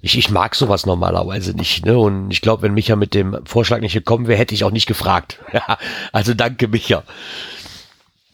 Ich, 0.00 0.16
ich 0.16 0.30
mag 0.30 0.54
sowas 0.54 0.86
normalerweise 0.86 1.52
nicht, 1.52 1.84
ne? 1.84 1.98
Und 1.98 2.30
ich 2.30 2.40
glaube, 2.40 2.62
wenn 2.62 2.72
Micha 2.72 2.96
mit 2.96 3.12
dem 3.12 3.38
Vorschlag 3.44 3.80
nicht 3.80 3.92
gekommen 3.92 4.26
wäre, 4.28 4.38
hätte 4.38 4.54
ich 4.54 4.64
auch 4.64 4.70
nicht 4.70 4.86
gefragt. 4.86 5.40
also 6.12 6.32
danke, 6.32 6.66
Micha. 6.66 7.02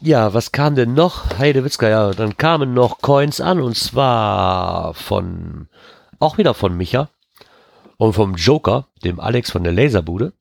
Ja, 0.00 0.32
was 0.32 0.52
kam 0.52 0.76
denn 0.76 0.94
noch? 0.94 1.38
Heidewitzka, 1.38 1.88
ja, 1.88 2.10
dann 2.12 2.36
kamen 2.36 2.72
noch 2.72 3.00
Coins 3.02 3.40
an 3.40 3.60
und 3.60 3.76
zwar 3.76 4.94
von, 4.94 5.68
auch 6.20 6.38
wieder 6.38 6.54
von 6.54 6.76
Micha 6.76 7.08
und 7.98 8.14
vom 8.14 8.36
Joker, 8.36 8.86
dem 9.04 9.18
Alex 9.18 9.50
von 9.50 9.64
der 9.64 9.72
Laserbude. 9.72 10.32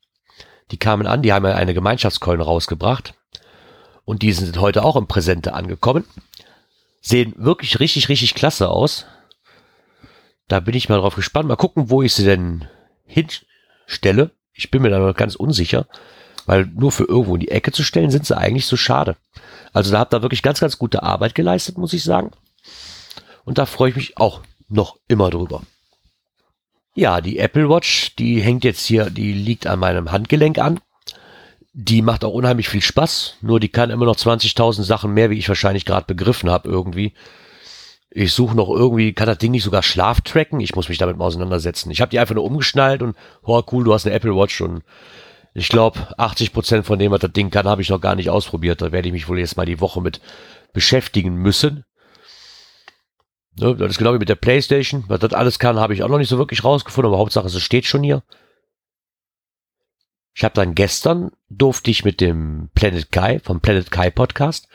Die 0.71 0.77
kamen 0.77 1.07
an, 1.07 1.21
die 1.21 1.33
haben 1.33 1.45
ja 1.45 1.55
eine 1.55 1.73
Gemeinschaftscoin 1.73 2.41
rausgebracht 2.41 3.13
und 4.05 4.21
die 4.21 4.31
sind 4.33 4.59
heute 4.59 4.83
auch 4.83 4.95
im 4.95 5.07
Präsente 5.07 5.53
angekommen. 5.53 6.05
Sehen 7.01 7.33
wirklich 7.37 7.79
richtig, 7.79 8.09
richtig 8.09 8.35
klasse 8.35 8.69
aus. 8.69 9.05
Da 10.47 10.59
bin 10.59 10.75
ich 10.75 10.89
mal 10.89 10.97
drauf 10.97 11.15
gespannt. 11.15 11.47
Mal 11.47 11.55
gucken, 11.55 11.89
wo 11.89 12.01
ich 12.01 12.13
sie 12.13 12.25
denn 12.25 12.67
hinstelle. 13.05 14.31
Ich 14.53 14.71
bin 14.71 14.81
mir 14.81 14.89
da 14.89 14.99
noch 14.99 15.15
ganz 15.15 15.35
unsicher, 15.35 15.87
weil 16.45 16.65
nur 16.65 16.91
für 16.91 17.05
irgendwo 17.05 17.35
in 17.35 17.41
die 17.41 17.51
Ecke 17.51 17.71
zu 17.71 17.83
stellen, 17.83 18.11
sind 18.11 18.25
sie 18.25 18.37
eigentlich 18.37 18.65
so 18.65 18.75
schade. 18.75 19.15
Also 19.73 19.91
da 19.91 19.99
habt 19.99 20.13
ihr 20.13 20.21
wirklich 20.21 20.41
ganz, 20.41 20.59
ganz 20.59 20.77
gute 20.77 21.03
Arbeit 21.03 21.35
geleistet, 21.35 21.77
muss 21.77 21.93
ich 21.93 22.03
sagen. 22.03 22.31
Und 23.45 23.57
da 23.57 23.65
freue 23.65 23.91
ich 23.91 23.95
mich 23.95 24.17
auch 24.17 24.41
noch 24.67 24.97
immer 25.07 25.29
drüber. 25.29 25.61
Ja, 26.95 27.21
die 27.21 27.39
Apple 27.39 27.69
Watch, 27.69 28.15
die 28.15 28.41
hängt 28.41 28.63
jetzt 28.63 28.85
hier, 28.85 29.09
die 29.09 29.33
liegt 29.33 29.67
an 29.67 29.79
meinem 29.79 30.11
Handgelenk 30.11 30.57
an. 30.57 30.79
Die 31.73 32.01
macht 32.01 32.25
auch 32.25 32.33
unheimlich 32.33 32.67
viel 32.67 32.81
Spaß, 32.81 33.37
nur 33.41 33.59
die 33.59 33.69
kann 33.69 33.91
immer 33.91 34.05
noch 34.05 34.15
20.000 34.15 34.83
Sachen 34.83 35.13
mehr, 35.13 35.29
wie 35.29 35.37
ich 35.37 35.47
wahrscheinlich 35.47 35.85
gerade 35.85 36.07
begriffen 36.07 36.49
habe 36.49 36.67
irgendwie. 36.67 37.13
Ich 38.09 38.33
suche 38.33 38.55
noch 38.55 38.69
irgendwie, 38.69 39.13
kann 39.13 39.27
das 39.27 39.37
Ding 39.37 39.51
nicht 39.51 39.63
sogar 39.63 39.83
Schlaf 39.83 40.21
tracken? 40.21 40.59
Ich 40.59 40.75
muss 40.75 40.89
mich 40.89 40.97
damit 40.97 41.17
mal 41.17 41.25
auseinandersetzen. 41.25 41.91
Ich 41.91 42.01
habe 42.01 42.09
die 42.09 42.17
einfach 42.19 42.33
nur 42.33 42.43
umgeschnallt 42.43 43.03
und, 43.03 43.15
oh 43.43 43.61
cool, 43.71 43.83
du 43.83 43.93
hast 43.93 44.07
eine 44.07 44.15
Apple 44.15 44.35
Watch 44.35 44.61
und 44.61 44.81
ich 45.53 45.69
glaube, 45.69 45.99
80 46.17 46.53
Prozent 46.53 46.85
von 46.85 46.97
dem, 46.99 47.11
was 47.11 47.19
das 47.19 47.33
Ding 47.33 47.51
kann, 47.51 47.67
habe 47.67 47.81
ich 47.81 47.89
noch 47.89 48.01
gar 48.01 48.15
nicht 48.15 48.29
ausprobiert. 48.29 48.81
Da 48.81 48.91
werde 48.91 49.07
ich 49.07 49.13
mich 49.13 49.29
wohl 49.29 49.39
jetzt 49.39 49.57
mal 49.57 49.65
die 49.65 49.79
Woche 49.79 50.01
mit 50.01 50.21
beschäftigen 50.73 51.35
müssen. 51.35 51.85
Ne, 53.59 53.75
das 53.75 53.91
ist 53.91 53.97
genau 53.97 54.13
wie 54.13 54.19
mit 54.19 54.29
der 54.29 54.35
Playstation. 54.35 55.03
Was 55.07 55.19
das 55.19 55.33
alles 55.33 55.59
kann, 55.59 55.79
habe 55.79 55.93
ich 55.93 56.03
auch 56.03 56.07
noch 56.07 56.17
nicht 56.17 56.29
so 56.29 56.37
wirklich 56.37 56.63
rausgefunden, 56.63 57.11
aber 57.11 57.19
Hauptsache, 57.19 57.47
es 57.47 57.61
steht 57.61 57.85
schon 57.85 58.03
hier. 58.03 58.23
Ich 60.33 60.43
habe 60.45 60.55
dann 60.55 60.75
gestern, 60.75 61.31
durfte 61.49 61.91
ich 61.91 62.05
mit 62.05 62.21
dem 62.21 62.69
Planet 62.73 63.11
Kai, 63.11 63.39
vom 63.39 63.59
Planet 63.59 63.91
Kai 63.91 64.09
Podcast 64.09 64.69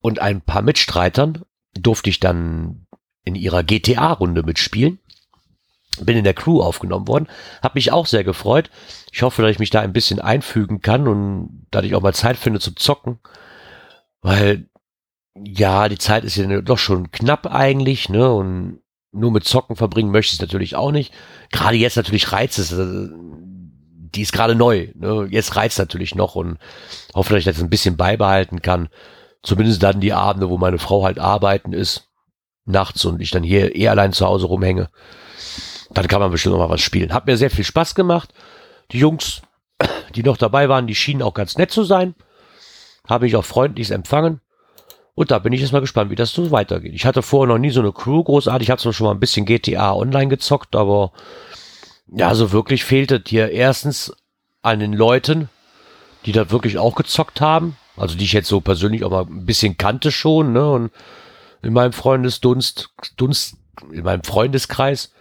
und 0.00 0.18
ein 0.18 0.40
paar 0.40 0.62
Mitstreitern, 0.62 1.44
durfte 1.74 2.10
ich 2.10 2.18
dann 2.18 2.86
in 3.24 3.36
ihrer 3.36 3.62
GTA-Runde 3.62 4.42
mitspielen 4.42 4.98
bin 6.00 6.16
in 6.16 6.24
der 6.24 6.34
Crew 6.34 6.62
aufgenommen 6.62 7.06
worden, 7.06 7.28
habe 7.62 7.74
mich 7.74 7.92
auch 7.92 8.06
sehr 8.06 8.24
gefreut. 8.24 8.70
Ich 9.12 9.22
hoffe, 9.22 9.42
dass 9.42 9.50
ich 9.50 9.58
mich 9.58 9.68
da 9.68 9.80
ein 9.80 9.92
bisschen 9.92 10.20
einfügen 10.20 10.80
kann 10.80 11.06
und 11.06 11.66
dass 11.70 11.84
ich 11.84 11.94
auch 11.94 12.00
mal 12.00 12.14
Zeit 12.14 12.38
finde 12.38 12.60
zu 12.60 12.74
zocken, 12.74 13.18
weil 14.22 14.70
ja, 15.34 15.88
die 15.88 15.98
Zeit 15.98 16.24
ist 16.24 16.36
ja 16.36 16.60
doch 16.60 16.78
schon 16.78 17.10
knapp 17.10 17.46
eigentlich, 17.46 18.08
ne? 18.08 18.32
Und 18.32 18.80
nur 19.12 19.30
mit 19.30 19.44
Zocken 19.44 19.76
verbringen 19.76 20.10
möchte 20.10 20.34
ich 20.34 20.40
es 20.40 20.40
natürlich 20.40 20.76
auch 20.76 20.90
nicht. 20.90 21.12
Gerade 21.50 21.76
jetzt 21.76 21.96
natürlich 21.96 22.32
reizt 22.32 22.58
es. 22.58 22.72
Also, 22.72 23.08
die 23.14 24.22
ist 24.22 24.32
gerade 24.32 24.54
neu. 24.54 24.88
Ne? 24.94 25.26
Jetzt 25.30 25.56
reizt 25.56 25.78
natürlich 25.78 26.14
noch 26.14 26.34
und 26.34 26.58
hoffe, 27.14 27.30
dass 27.30 27.40
ich 27.40 27.44
das 27.44 27.62
ein 27.62 27.70
bisschen 27.70 27.96
beibehalten 27.96 28.60
kann. 28.60 28.88
Zumindest 29.42 29.82
dann 29.82 30.00
die 30.00 30.12
Abende, 30.12 30.50
wo 30.50 30.58
meine 30.58 30.78
Frau 30.78 31.04
halt 31.04 31.18
arbeiten 31.18 31.72
ist, 31.72 32.08
nachts 32.64 33.04
und 33.04 33.20
ich 33.20 33.30
dann 33.30 33.42
hier 33.42 33.74
eh 33.74 33.88
allein 33.88 34.12
zu 34.12 34.26
Hause 34.26 34.46
rumhänge 34.46 34.88
dann 35.94 36.08
kann 36.08 36.20
man 36.20 36.30
bestimmt 36.30 36.54
noch 36.54 36.66
mal 36.66 36.72
was 36.72 36.80
spielen. 36.80 37.12
Hat 37.12 37.26
mir 37.26 37.36
sehr 37.36 37.50
viel 37.50 37.64
Spaß 37.64 37.94
gemacht. 37.94 38.32
Die 38.92 38.98
Jungs 38.98 39.42
die 40.14 40.22
noch 40.22 40.36
dabei 40.36 40.68
waren, 40.68 40.86
die 40.86 40.94
schienen 40.94 41.22
auch 41.22 41.34
ganz 41.34 41.56
nett 41.56 41.70
zu 41.70 41.84
sein. 41.84 42.14
Habe 43.08 43.26
ich 43.26 43.36
auch 43.36 43.44
freundlich 43.44 43.90
empfangen. 43.90 44.40
Und 45.14 45.30
da 45.30 45.38
bin 45.38 45.52
ich 45.52 45.60
jetzt 45.60 45.72
mal 45.72 45.80
gespannt, 45.80 46.10
wie 46.10 46.16
das 46.16 46.32
so 46.32 46.50
weitergeht. 46.50 46.94
Ich 46.94 47.04
hatte 47.04 47.22
vorher 47.22 47.54
noch 47.54 47.58
nie 47.58 47.70
so 47.70 47.80
eine 47.80 47.92
Crew 47.92 48.22
großartig. 48.24 48.66
Ich 48.66 48.70
habe 48.70 48.92
schon 48.92 49.06
mal 49.06 49.12
ein 49.12 49.20
bisschen 49.20 49.44
GTA 49.44 49.92
online 49.94 50.28
gezockt, 50.28 50.74
aber 50.74 51.12
ja, 52.06 52.34
so 52.34 52.52
wirklich 52.52 52.84
fehlte 52.84 53.20
dir 53.20 53.50
erstens 53.50 54.14
an 54.62 54.80
den 54.80 54.92
Leuten, 54.92 55.48
die 56.24 56.32
da 56.32 56.50
wirklich 56.50 56.78
auch 56.78 56.94
gezockt 56.94 57.40
haben. 57.40 57.76
Also 57.96 58.16
die 58.16 58.24
ich 58.24 58.32
jetzt 58.32 58.48
so 58.48 58.60
persönlich 58.60 59.04
auch 59.04 59.10
mal 59.10 59.26
ein 59.26 59.44
bisschen 59.44 59.76
kannte 59.76 60.10
schon, 60.10 60.52
ne? 60.52 60.70
Und 60.70 60.90
in 61.62 61.72
meinem 61.74 61.92
Freundesdunst, 61.92 62.90
Dunst, 63.16 63.56
in 63.92 64.04
meinem 64.04 64.24
Freundeskreis. 64.24 65.12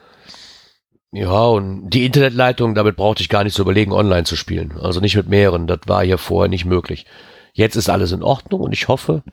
Ja, 1.11 1.43
und 1.47 1.89
die 1.89 2.05
Internetleitung, 2.05 2.73
damit 2.73 2.95
brauchte 2.95 3.21
ich 3.21 3.29
gar 3.29 3.43
nicht 3.43 3.55
zu 3.55 3.63
überlegen, 3.63 3.91
online 3.91 4.23
zu 4.23 4.37
spielen. 4.37 4.77
Also 4.79 5.01
nicht 5.01 5.17
mit 5.17 5.27
mehreren. 5.27 5.67
Das 5.67 5.79
war 5.85 6.03
hier 6.05 6.17
vorher 6.17 6.47
nicht 6.49 6.63
möglich. 6.63 7.05
Jetzt 7.53 7.75
ist 7.75 7.89
alles 7.89 8.13
in 8.13 8.23
Ordnung 8.23 8.61
und 8.61 8.71
ich 8.71 8.87
hoffe, 8.87 9.23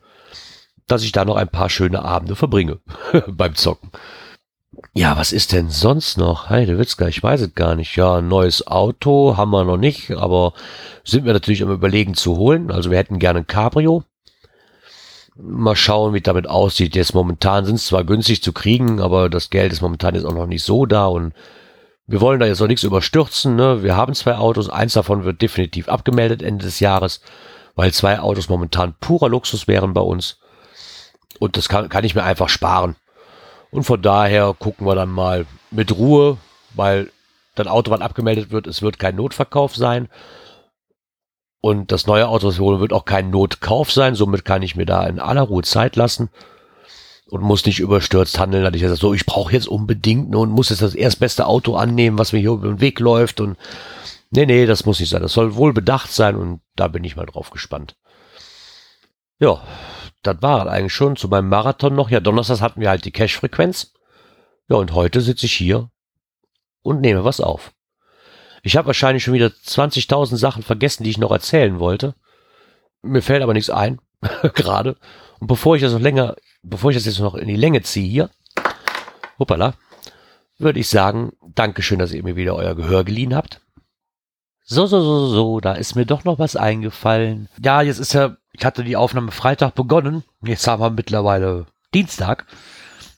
dass 0.91 1.03
ich 1.03 1.11
da 1.11 1.25
noch 1.25 1.35
ein 1.35 1.49
paar 1.49 1.69
schöne 1.69 2.03
Abende 2.03 2.35
verbringe 2.35 2.79
beim 3.27 3.55
Zocken. 3.55 3.91
Ja, 4.93 5.17
was 5.17 5.31
ist 5.33 5.51
denn 5.51 5.69
sonst 5.69 6.17
noch? 6.17 6.49
Heide 6.49 6.79
Witzka, 6.79 7.07
ich 7.07 7.21
weiß 7.21 7.41
es 7.41 7.55
gar 7.55 7.75
nicht. 7.75 7.95
Ja, 7.95 8.17
ein 8.17 8.27
neues 8.27 8.65
Auto 8.67 9.35
haben 9.37 9.51
wir 9.51 9.63
noch 9.63 9.77
nicht, 9.77 10.11
aber 10.11 10.53
sind 11.03 11.25
wir 11.25 11.33
natürlich 11.33 11.63
am 11.63 11.71
überlegen 11.71 12.13
zu 12.13 12.37
holen. 12.37 12.71
Also 12.71 12.89
wir 12.91 12.97
hätten 12.97 13.19
gerne 13.19 13.39
ein 13.39 13.47
Cabrio. 13.47 14.03
Mal 15.35 15.75
schauen, 15.75 16.13
wie 16.13 16.21
damit 16.21 16.47
aussieht. 16.47 16.95
Jetzt 16.95 17.13
momentan 17.13 17.65
sind 17.65 17.75
es 17.75 17.85
zwar 17.85 18.03
günstig 18.03 18.41
zu 18.43 18.51
kriegen, 18.53 18.99
aber 18.99 19.29
das 19.29 19.49
Geld 19.49 19.71
ist 19.71 19.81
momentan 19.81 20.15
jetzt 20.15 20.25
auch 20.25 20.33
noch 20.33 20.47
nicht 20.47 20.63
so 20.63 20.85
da 20.85 21.07
und 21.07 21.33
wir 22.07 22.21
wollen 22.21 22.39
da 22.39 22.47
jetzt 22.47 22.61
auch 22.61 22.67
nichts 22.67 22.83
überstürzen. 22.83 23.55
Ne? 23.55 23.83
Wir 23.83 23.95
haben 23.95 24.13
zwei 24.15 24.35
Autos, 24.35 24.69
eins 24.69 24.93
davon 24.93 25.23
wird 25.23 25.41
definitiv 25.41 25.87
abgemeldet 25.87 26.41
Ende 26.41 26.65
des 26.65 26.79
Jahres, 26.79 27.21
weil 27.75 27.93
zwei 27.93 28.19
Autos 28.19 28.49
momentan 28.49 28.95
purer 28.99 29.29
Luxus 29.29 29.67
wären 29.67 29.93
bei 29.93 30.01
uns. 30.01 30.39
Und 31.39 31.57
das 31.57 31.69
kann, 31.69 31.89
kann 31.89 32.03
ich 32.03 32.15
mir 32.15 32.23
einfach 32.23 32.49
sparen. 32.49 32.95
Und 33.71 33.83
von 33.83 34.01
daher 34.01 34.53
gucken 34.57 34.85
wir 34.85 34.95
dann 34.95 35.09
mal 35.09 35.45
mit 35.71 35.95
Ruhe, 35.95 36.37
weil 36.75 37.11
das 37.55 37.67
Auto, 37.67 37.91
was 37.91 38.01
abgemeldet 38.01 38.51
wird, 38.51 38.67
es 38.67 38.81
wird 38.81 38.99
kein 38.99 39.15
Notverkauf 39.15 39.75
sein. 39.75 40.09
Und 41.61 41.91
das 41.91 42.07
neue 42.07 42.27
Auto, 42.27 42.47
das 42.47 42.57
wir 42.57 42.65
holen, 42.65 42.79
wird 42.79 42.93
auch 42.93 43.05
kein 43.05 43.29
Notkauf 43.31 43.91
sein. 43.91 44.15
Somit 44.15 44.45
kann 44.45 44.61
ich 44.61 44.75
mir 44.75 44.85
da 44.85 45.05
in 45.05 45.19
aller 45.19 45.41
Ruhe 45.41 45.63
Zeit 45.63 45.95
lassen 45.95 46.29
und 47.29 47.43
muss 47.43 47.65
nicht 47.65 47.79
überstürzt 47.79 48.39
handeln. 48.39 48.63
Da 48.63 48.71
ich 48.71 48.81
gesagt, 48.81 49.01
so, 49.01 49.13
ich 49.13 49.25
brauche 49.25 49.53
jetzt 49.53 49.67
unbedingt 49.67 50.33
und 50.35 50.51
muss 50.51 50.69
jetzt 50.69 50.81
das 50.81 50.95
erstbeste 50.95 51.45
Auto 51.45 51.75
annehmen, 51.75 52.17
was 52.17 52.33
mir 52.33 52.39
hier 52.39 52.51
über 52.51 52.67
den 52.69 52.81
Weg 52.81 52.99
läuft. 52.99 53.41
Und 53.41 53.57
nee, 54.31 54.45
nee, 54.45 54.65
das 54.65 54.85
muss 54.85 54.99
nicht 54.99 55.09
sein. 55.09 55.21
Das 55.21 55.33
soll 55.33 55.55
wohl 55.55 55.73
bedacht 55.73 56.11
sein 56.11 56.35
und 56.35 56.61
da 56.75 56.87
bin 56.87 57.03
ich 57.03 57.17
mal 57.17 57.25
drauf 57.25 57.49
gespannt. 57.49 57.95
Ja, 59.39 59.61
das 60.23 60.41
war 60.41 60.67
eigentlich 60.67 60.93
schon 60.93 61.15
zu 61.15 61.27
meinem 61.27 61.49
Marathon 61.49 61.95
noch. 61.95 62.09
Ja, 62.09 62.19
Donnerstag 62.19 62.61
hatten 62.61 62.81
wir 62.81 62.89
halt 62.89 63.05
die 63.05 63.11
Cash-Frequenz. 63.11 63.93
Ja, 64.67 64.77
und 64.77 64.93
heute 64.93 65.21
sitze 65.21 65.45
ich 65.45 65.53
hier 65.53 65.89
und 66.81 67.01
nehme 67.01 67.23
was 67.23 67.41
auf. 67.41 67.71
Ich 68.61 68.75
habe 68.75 68.87
wahrscheinlich 68.87 69.23
schon 69.23 69.33
wieder 69.33 69.47
20.000 69.47 70.35
Sachen 70.37 70.63
vergessen, 70.63 71.03
die 71.03 71.09
ich 71.09 71.17
noch 71.17 71.31
erzählen 71.31 71.79
wollte. 71.79 72.15
Mir 73.01 73.21
fällt 73.21 73.41
aber 73.41 73.53
nichts 73.53 73.69
ein, 73.69 73.99
gerade. 74.53 74.97
Und 75.39 75.47
bevor 75.47 75.75
ich 75.75 75.81
das 75.81 75.93
noch 75.93 76.01
länger, 76.01 76.35
bevor 76.61 76.91
ich 76.91 76.97
das 76.97 77.05
jetzt 77.05 77.19
noch 77.19 77.35
in 77.35 77.47
die 77.47 77.55
Länge 77.55 77.81
ziehe 77.81 78.09
hier, 78.09 78.29
hoppala, 79.39 79.75
würde 80.57 80.79
ich 80.79 80.89
sagen, 80.89 81.31
Dankeschön, 81.41 81.99
dass 81.99 82.11
ihr 82.11 82.23
mir 82.23 82.35
wieder 82.35 82.55
euer 82.55 82.75
Gehör 82.75 83.05
geliehen 83.05 83.33
habt. 83.33 83.61
So, 84.71 84.85
so, 84.85 85.01
so, 85.01 85.27
so, 85.27 85.59
da 85.59 85.73
ist 85.73 85.95
mir 85.95 86.05
doch 86.05 86.25
noch 86.25 86.37
was 86.37 86.55
eingefallen. 86.55 87.49
Ja, 87.59 87.81
jetzt 87.81 87.97
ist 87.97 88.13
ja 88.13 88.37
ich 88.59 88.65
hatte 88.65 88.83
die 88.83 88.97
Aufnahme 88.97 89.31
Freitag 89.31 89.73
begonnen. 89.73 90.23
Jetzt 90.43 90.67
haben 90.67 90.81
wir 90.81 90.89
mittlerweile 90.89 91.65
Dienstag. 91.93 92.45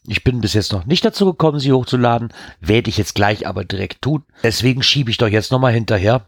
Ich 0.08 0.24
bin 0.24 0.40
bis 0.40 0.54
jetzt 0.54 0.72
noch 0.72 0.86
nicht 0.86 1.04
dazu 1.04 1.26
gekommen, 1.26 1.60
sie 1.60 1.74
hochzuladen. 1.74 2.32
Werde 2.60 2.90
ich 2.90 2.98
jetzt 2.98 3.16
gleich 3.16 3.48
aber 3.48 3.66
direkt 3.66 4.02
tun. 4.02 4.24
Deswegen 4.44 4.84
schiebe 4.84 5.12
ich 5.12 5.18
doch 5.18 5.28
jetzt 5.28 5.52
nochmal 5.52 5.74
hinterher, 5.74 6.28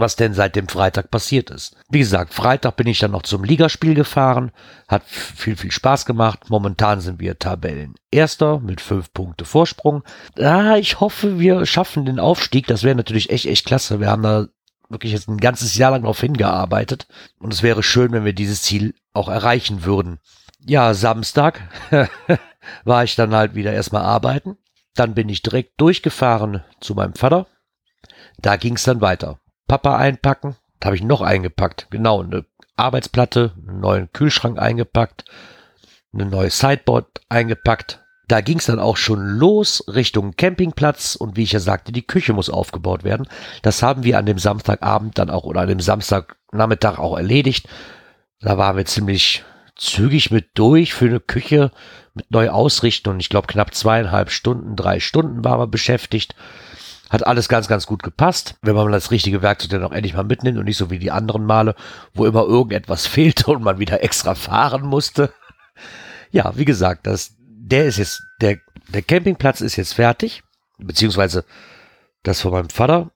was 0.00 0.16
denn 0.16 0.34
seit 0.34 0.56
dem 0.56 0.68
Freitag 0.68 1.10
passiert 1.10 1.50
ist. 1.50 1.76
Wie 1.88 2.00
gesagt, 2.00 2.34
Freitag 2.34 2.76
bin 2.76 2.86
ich 2.86 2.98
dann 2.98 3.10
noch 3.10 3.22
zum 3.22 3.44
Ligaspiel 3.44 3.94
gefahren. 3.94 4.52
Hat 4.88 5.02
viel, 5.04 5.56
viel 5.56 5.70
Spaß 5.70 6.06
gemacht. 6.06 6.48
Momentan 6.48 7.00
sind 7.00 7.20
wir 7.20 7.38
Tabellen 7.38 7.94
Erster 8.10 8.60
mit 8.60 8.80
fünf 8.80 9.12
Punkte 9.12 9.44
Vorsprung. 9.44 10.02
Ah, 10.38 10.76
ich 10.76 11.00
hoffe, 11.00 11.38
wir 11.38 11.66
schaffen 11.66 12.04
den 12.04 12.18
Aufstieg. 12.20 12.66
Das 12.66 12.82
wäre 12.82 12.96
natürlich 12.96 13.30
echt, 13.30 13.46
echt 13.46 13.66
klasse. 13.66 14.00
Wir 14.00 14.10
haben 14.10 14.22
da 14.22 14.46
wirklich 14.88 15.12
jetzt 15.12 15.28
ein 15.28 15.38
ganzes 15.38 15.76
Jahr 15.76 15.92
lang 15.92 16.02
darauf 16.02 16.20
hingearbeitet. 16.20 17.06
Und 17.38 17.52
es 17.52 17.62
wäre 17.62 17.82
schön, 17.82 18.12
wenn 18.12 18.24
wir 18.24 18.34
dieses 18.34 18.62
Ziel 18.62 18.94
auch 19.12 19.28
erreichen 19.28 19.84
würden. 19.84 20.18
Ja, 20.64 20.94
Samstag 20.94 21.60
war 22.84 23.04
ich 23.04 23.16
dann 23.16 23.34
halt 23.34 23.54
wieder 23.54 23.72
erstmal 23.72 24.02
arbeiten. 24.02 24.56
Dann 24.94 25.14
bin 25.14 25.28
ich 25.28 25.42
direkt 25.42 25.80
durchgefahren 25.80 26.62
zu 26.80 26.94
meinem 26.94 27.14
Vater. 27.14 27.46
Da 28.38 28.56
ging 28.56 28.74
es 28.74 28.84
dann 28.84 29.00
weiter. 29.00 29.38
Papa 29.72 29.96
einpacken, 29.96 30.56
da 30.80 30.88
habe 30.88 30.96
ich 30.96 31.02
noch 31.02 31.22
eingepackt. 31.22 31.86
Genau, 31.88 32.22
eine 32.22 32.44
Arbeitsplatte, 32.76 33.54
einen 33.56 33.80
neuen 33.80 34.12
Kühlschrank 34.12 34.58
eingepackt, 34.58 35.24
eine 36.12 36.26
neue 36.26 36.50
Sideboard 36.50 37.22
eingepackt, 37.30 38.04
da 38.28 38.42
ging 38.42 38.58
es 38.58 38.66
dann 38.66 38.78
auch 38.78 38.98
schon 38.98 39.38
los 39.38 39.82
Richtung 39.88 40.36
Campingplatz 40.36 41.14
und 41.14 41.38
wie 41.38 41.44
ich 41.44 41.52
ja 41.52 41.58
sagte, 41.58 41.90
die 41.90 42.06
Küche 42.06 42.34
muss 42.34 42.50
aufgebaut 42.50 43.02
werden. 43.02 43.26
Das 43.62 43.82
haben 43.82 44.04
wir 44.04 44.18
an 44.18 44.26
dem 44.26 44.38
Samstagabend 44.38 45.16
dann 45.16 45.30
auch 45.30 45.44
oder 45.44 45.62
an 45.62 45.68
dem 45.68 45.80
Samstagnachmittag 45.80 46.98
auch 46.98 47.16
erledigt. 47.16 47.66
Da 48.40 48.58
waren 48.58 48.76
wir 48.76 48.84
ziemlich 48.84 49.42
zügig 49.74 50.30
mit 50.30 50.50
durch 50.52 50.92
für 50.92 51.06
eine 51.06 51.20
Küche 51.20 51.70
mit 52.12 52.30
neu 52.30 52.50
ausrichten 52.50 53.08
und 53.08 53.20
ich 53.20 53.30
glaube 53.30 53.46
knapp 53.46 53.74
zweieinhalb 53.74 54.30
Stunden, 54.32 54.76
drei 54.76 55.00
Stunden 55.00 55.42
waren 55.42 55.60
wir 55.60 55.66
beschäftigt. 55.66 56.34
Hat 57.12 57.26
alles 57.26 57.48
ganz, 57.48 57.68
ganz 57.68 57.86
gut 57.86 58.02
gepasst, 58.02 58.56
wenn 58.62 58.74
man 58.74 58.90
das 58.90 59.12
richtige 59.12 59.42
Werkzeug 59.42 59.70
dann 59.70 59.84
auch 59.84 59.92
endlich 59.92 60.14
mal 60.14 60.24
mitnimmt 60.24 60.58
und 60.58 60.64
nicht 60.64 60.78
so 60.78 60.90
wie 60.90 60.98
die 60.98 61.12
anderen 61.12 61.44
Male, 61.44 61.76
wo 62.14 62.26
immer 62.26 62.42
irgendetwas 62.42 63.06
fehlte 63.06 63.52
und 63.52 63.62
man 63.62 63.78
wieder 63.78 64.02
extra 64.02 64.34
fahren 64.34 64.82
musste. 64.82 65.32
Ja, 66.30 66.56
wie 66.56 66.64
gesagt, 66.64 67.06
das 67.06 67.34
der 67.72 67.86
ist 67.86 67.98
jetzt, 67.98 68.22
der, 68.40 68.58
der 68.88 69.02
Campingplatz 69.02 69.60
ist 69.60 69.76
jetzt 69.76 69.94
fertig, 69.94 70.42
beziehungsweise 70.78 71.44
das 72.22 72.40
von 72.40 72.52
meinem 72.52 72.70
Vater. 72.70 73.10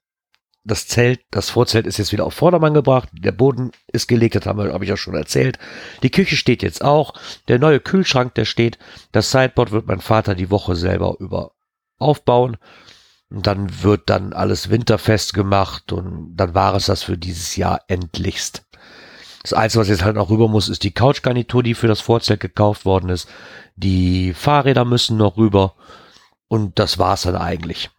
Das 0.64 0.88
Zelt, 0.88 1.20
das 1.30 1.50
Vorzelt 1.50 1.86
ist 1.86 1.98
jetzt 1.98 2.10
wieder 2.10 2.24
auf 2.24 2.34
Vordermann 2.34 2.74
gebracht. 2.74 3.08
Der 3.12 3.30
Boden 3.30 3.70
ist 3.86 4.08
gelegt, 4.08 4.34
das 4.34 4.46
habe 4.46 4.72
hab 4.72 4.82
ich 4.82 4.88
ja 4.88 4.96
schon 4.96 5.14
erzählt. 5.14 5.60
Die 6.02 6.10
Küche 6.10 6.36
steht 6.36 6.62
jetzt 6.64 6.82
auch. 6.82 7.14
Der 7.46 7.60
neue 7.60 7.78
Kühlschrank, 7.78 8.34
der 8.34 8.46
steht. 8.46 8.76
Das 9.12 9.30
Sideboard 9.30 9.70
wird 9.70 9.86
mein 9.86 10.00
Vater 10.00 10.34
die 10.34 10.50
Woche 10.50 10.74
selber 10.74 11.16
über 11.20 11.52
aufbauen. 11.98 12.56
Und 13.30 13.46
dann 13.46 13.82
wird 13.82 14.08
dann 14.08 14.32
alles 14.32 14.70
winterfest 14.70 15.34
gemacht 15.34 15.92
und 15.92 16.36
dann 16.36 16.54
war 16.54 16.74
es 16.74 16.86
das 16.86 17.02
für 17.02 17.18
dieses 17.18 17.56
Jahr 17.56 17.80
endlichst. 17.88 18.64
Das 19.42 19.52
Einzige, 19.52 19.80
was 19.80 19.88
jetzt 19.88 20.04
halt 20.04 20.16
noch 20.16 20.30
rüber 20.30 20.48
muss, 20.48 20.68
ist 20.68 20.82
die 20.82 20.92
Couchgarnitur, 20.92 21.62
die 21.62 21.74
für 21.74 21.88
das 21.88 22.00
Vorzelt 22.00 22.40
gekauft 22.40 22.84
worden 22.84 23.10
ist. 23.10 23.28
Die 23.76 24.32
Fahrräder 24.32 24.84
müssen 24.84 25.16
noch 25.16 25.36
rüber. 25.36 25.74
Und 26.48 26.78
das 26.78 26.98
war's 26.98 27.22
dann 27.22 27.36
eigentlich. 27.36 27.90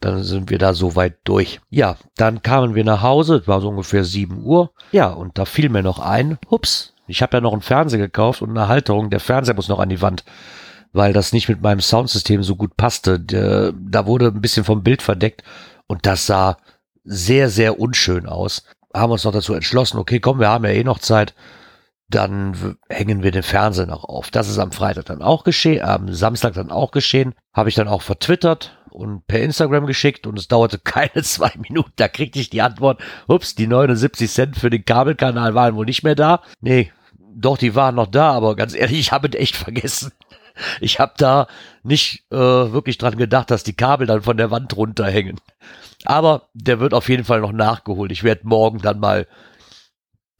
Dann 0.00 0.22
sind 0.22 0.50
wir 0.50 0.58
da 0.58 0.72
so 0.72 0.96
weit 0.96 1.18
durch. 1.24 1.60
Ja, 1.68 1.96
dann 2.16 2.42
kamen 2.42 2.74
wir 2.74 2.84
nach 2.84 3.02
Hause, 3.02 3.36
es 3.36 3.48
war 3.48 3.60
so 3.60 3.68
ungefähr 3.68 4.02
7 4.02 4.42
Uhr. 4.42 4.72
Ja, 4.92 5.10
und 5.10 5.38
da 5.38 5.44
fiel 5.44 5.68
mir 5.68 5.82
noch 5.82 5.98
ein, 5.98 6.38
hups, 6.50 6.94
ich 7.06 7.22
habe 7.22 7.36
ja 7.36 7.40
noch 7.40 7.52
einen 7.52 7.62
Fernseher 7.62 7.98
gekauft 7.98 8.40
und 8.40 8.50
eine 8.50 8.68
Halterung. 8.68 9.10
Der 9.10 9.20
Fernseher 9.20 9.54
muss 9.54 9.68
noch 9.68 9.80
an 9.80 9.88
die 9.88 10.00
Wand, 10.00 10.24
weil 10.92 11.12
das 11.12 11.32
nicht 11.32 11.48
mit 11.48 11.62
meinem 11.62 11.80
Soundsystem 11.80 12.42
so 12.42 12.56
gut 12.56 12.76
passte. 12.76 13.20
Da 13.20 14.06
wurde 14.06 14.26
ein 14.26 14.40
bisschen 14.40 14.64
vom 14.64 14.82
Bild 14.82 15.02
verdeckt 15.02 15.42
und 15.86 16.06
das 16.06 16.26
sah 16.26 16.56
sehr, 17.04 17.48
sehr 17.48 17.80
unschön 17.80 18.26
aus 18.26 18.64
haben 18.94 19.12
uns 19.12 19.24
noch 19.24 19.32
dazu 19.32 19.54
entschlossen, 19.54 19.98
okay, 19.98 20.20
komm, 20.20 20.40
wir 20.40 20.48
haben 20.48 20.64
ja 20.64 20.70
eh 20.70 20.84
noch 20.84 20.98
Zeit, 20.98 21.34
dann 22.08 22.76
hängen 22.88 23.22
wir 23.22 23.30
den 23.30 23.44
Fernseher 23.44 23.86
noch 23.86 24.04
auf. 24.04 24.30
Das 24.30 24.48
ist 24.48 24.58
am 24.58 24.72
Freitag 24.72 25.06
dann 25.06 25.22
auch 25.22 25.44
geschehen, 25.44 25.82
am 25.82 26.12
Samstag 26.12 26.54
dann 26.54 26.70
auch 26.70 26.90
geschehen. 26.90 27.34
Habe 27.54 27.68
ich 27.68 27.76
dann 27.76 27.86
auch 27.86 28.02
vertwittert 28.02 28.76
und 28.90 29.28
per 29.28 29.40
Instagram 29.40 29.86
geschickt 29.86 30.26
und 30.26 30.36
es 30.36 30.48
dauerte 30.48 30.78
keine 30.84 31.22
zwei 31.22 31.52
Minuten. 31.56 31.92
Da 31.96 32.08
kriegte 32.08 32.40
ich 32.40 32.50
die 32.50 32.62
Antwort, 32.62 33.00
ups, 33.28 33.54
die 33.54 33.68
79 33.68 34.28
Cent 34.28 34.56
für 34.56 34.70
den 34.70 34.84
Kabelkanal 34.84 35.54
waren 35.54 35.76
wohl 35.76 35.86
nicht 35.86 36.02
mehr 36.02 36.16
da. 36.16 36.42
Nee, 36.60 36.92
doch, 37.32 37.56
die 37.56 37.76
waren 37.76 37.94
noch 37.94 38.08
da, 38.08 38.32
aber 38.32 38.56
ganz 38.56 38.74
ehrlich, 38.74 38.98
ich 38.98 39.12
habe 39.12 39.28
es 39.28 39.38
echt 39.38 39.56
vergessen. 39.56 40.10
Ich 40.80 41.00
habe 41.00 41.14
da 41.16 41.46
nicht 41.82 42.24
äh, 42.30 42.36
wirklich 42.36 42.98
dran 42.98 43.16
gedacht, 43.16 43.50
dass 43.50 43.62
die 43.62 43.76
Kabel 43.76 44.06
dann 44.06 44.22
von 44.22 44.36
der 44.36 44.50
Wand 44.50 44.76
runterhängen. 44.76 45.40
Aber 46.04 46.48
der 46.54 46.80
wird 46.80 46.94
auf 46.94 47.08
jeden 47.08 47.24
Fall 47.24 47.40
noch 47.40 47.52
nachgeholt. 47.52 48.12
Ich 48.12 48.24
werde 48.24 48.42
morgen 48.44 48.80
dann 48.80 49.00
mal 49.00 49.26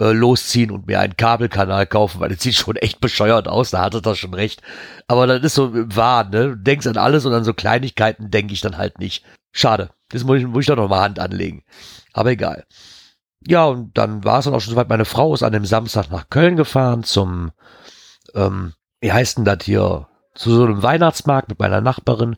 äh, 0.00 0.12
losziehen 0.12 0.70
und 0.70 0.86
mir 0.86 1.00
einen 1.00 1.16
Kabelkanal 1.16 1.86
kaufen, 1.86 2.20
weil 2.20 2.30
das 2.30 2.42
sieht 2.42 2.54
schon 2.54 2.76
echt 2.76 3.00
bescheuert 3.00 3.48
aus. 3.48 3.70
Da 3.70 3.82
hatte 3.82 4.00
er 4.04 4.14
schon 4.14 4.34
recht. 4.34 4.62
Aber 5.06 5.26
das 5.26 5.42
ist 5.42 5.54
so 5.54 5.72
wahr, 5.74 6.24
ne? 6.24 6.48
Du 6.48 6.56
denkst 6.56 6.86
an 6.86 6.96
alles 6.96 7.26
und 7.26 7.34
an 7.34 7.44
so 7.44 7.52
Kleinigkeiten 7.54 8.30
denke 8.30 8.54
ich 8.54 8.60
dann 8.62 8.78
halt 8.78 8.98
nicht. 8.98 9.24
Schade. 9.52 9.90
Das 10.08 10.24
muss 10.24 10.38
ich, 10.38 10.46
muss 10.46 10.62
ich 10.62 10.66
doch 10.66 10.76
noch 10.76 10.88
mal 10.88 11.02
Hand 11.02 11.18
anlegen. 11.18 11.62
Aber 12.12 12.30
egal. 12.30 12.64
Ja, 13.46 13.66
und 13.66 13.96
dann 13.96 14.24
war 14.24 14.38
es 14.38 14.44
dann 14.44 14.54
auch 14.54 14.60
schon 14.60 14.72
soweit. 14.72 14.88
Meine 14.88 15.04
Frau 15.04 15.32
ist 15.34 15.42
an 15.42 15.52
dem 15.52 15.64
Samstag 15.64 16.10
nach 16.10 16.28
Köln 16.28 16.56
gefahren 16.56 17.04
zum, 17.04 17.52
ähm, 18.34 18.74
wie 19.00 19.12
heißt 19.12 19.38
denn 19.38 19.44
das 19.44 19.64
hier, 19.64 20.08
zu 20.34 20.50
so 20.50 20.64
einem 20.64 20.82
Weihnachtsmarkt 20.82 21.48
mit 21.48 21.58
meiner 21.58 21.80
Nachbarin. 21.80 22.36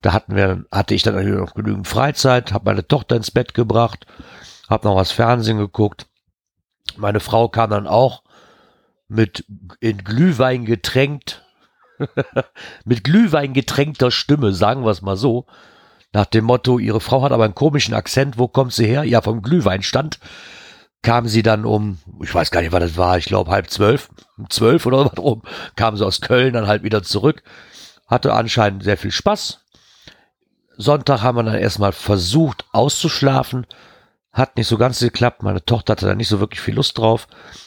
Da 0.00 0.12
hatten 0.12 0.36
wir, 0.36 0.64
hatte 0.70 0.94
ich 0.94 1.02
dann 1.02 1.36
noch 1.36 1.54
genügend 1.54 1.88
Freizeit, 1.88 2.52
habe 2.52 2.66
meine 2.66 2.86
Tochter 2.86 3.16
ins 3.16 3.30
Bett 3.30 3.54
gebracht, 3.54 4.06
habe 4.68 4.86
noch 4.86 4.96
was 4.96 5.10
Fernsehen 5.10 5.58
geguckt. 5.58 6.06
Meine 6.96 7.20
Frau 7.20 7.48
kam 7.48 7.70
dann 7.70 7.86
auch 7.86 8.22
mit 9.08 9.44
in 9.80 9.98
Glühwein 10.04 10.64
getränkt, 10.64 11.44
mit 12.84 13.02
Glühwein 13.04 13.54
getränkter 13.54 14.10
Stimme, 14.10 14.52
sagen 14.52 14.84
wir 14.84 14.90
es 14.90 15.02
mal 15.02 15.16
so, 15.16 15.46
nach 16.12 16.26
dem 16.26 16.44
Motto, 16.44 16.78
ihre 16.78 17.00
Frau 17.00 17.22
hat 17.22 17.32
aber 17.32 17.44
einen 17.44 17.54
komischen 17.54 17.94
Akzent, 17.94 18.38
wo 18.38 18.48
kommt 18.48 18.72
sie 18.72 18.86
her? 18.86 19.04
Ja, 19.04 19.20
vom 19.20 19.42
Glühweinstand 19.42 20.18
kam 21.02 21.28
sie 21.28 21.42
dann 21.42 21.64
um, 21.64 21.98
ich 22.22 22.34
weiß 22.34 22.50
gar 22.50 22.60
nicht, 22.60 22.72
was 22.72 22.80
das 22.80 22.96
war, 22.96 23.18
ich 23.18 23.26
glaube 23.26 23.50
halb 23.50 23.70
zwölf, 23.70 24.08
zwölf 24.48 24.86
oder 24.86 25.06
was 25.06 25.18
rum, 25.18 25.42
kam 25.76 25.96
sie 25.96 26.04
aus 26.04 26.20
Köln 26.20 26.54
dann 26.54 26.66
halt 26.66 26.82
wieder 26.82 27.02
zurück, 27.02 27.42
hatte 28.06 28.32
anscheinend 28.34 28.82
sehr 28.82 28.96
viel 28.96 29.12
Spaß. 29.12 29.64
Sonntag 30.76 31.22
haben 31.22 31.36
wir 31.36 31.42
dann 31.42 31.54
erstmal 31.54 31.92
versucht 31.92 32.64
auszuschlafen, 32.72 33.66
hat 34.32 34.56
nicht 34.56 34.68
so 34.68 34.78
ganz 34.78 35.00
geklappt, 35.00 35.42
meine 35.42 35.64
Tochter 35.64 35.92
hatte 35.92 36.06
da 36.06 36.14
nicht 36.14 36.28
so 36.28 36.40
wirklich 36.40 36.60
viel 36.60 36.74
Lust 36.74 36.98
drauf, 36.98 37.26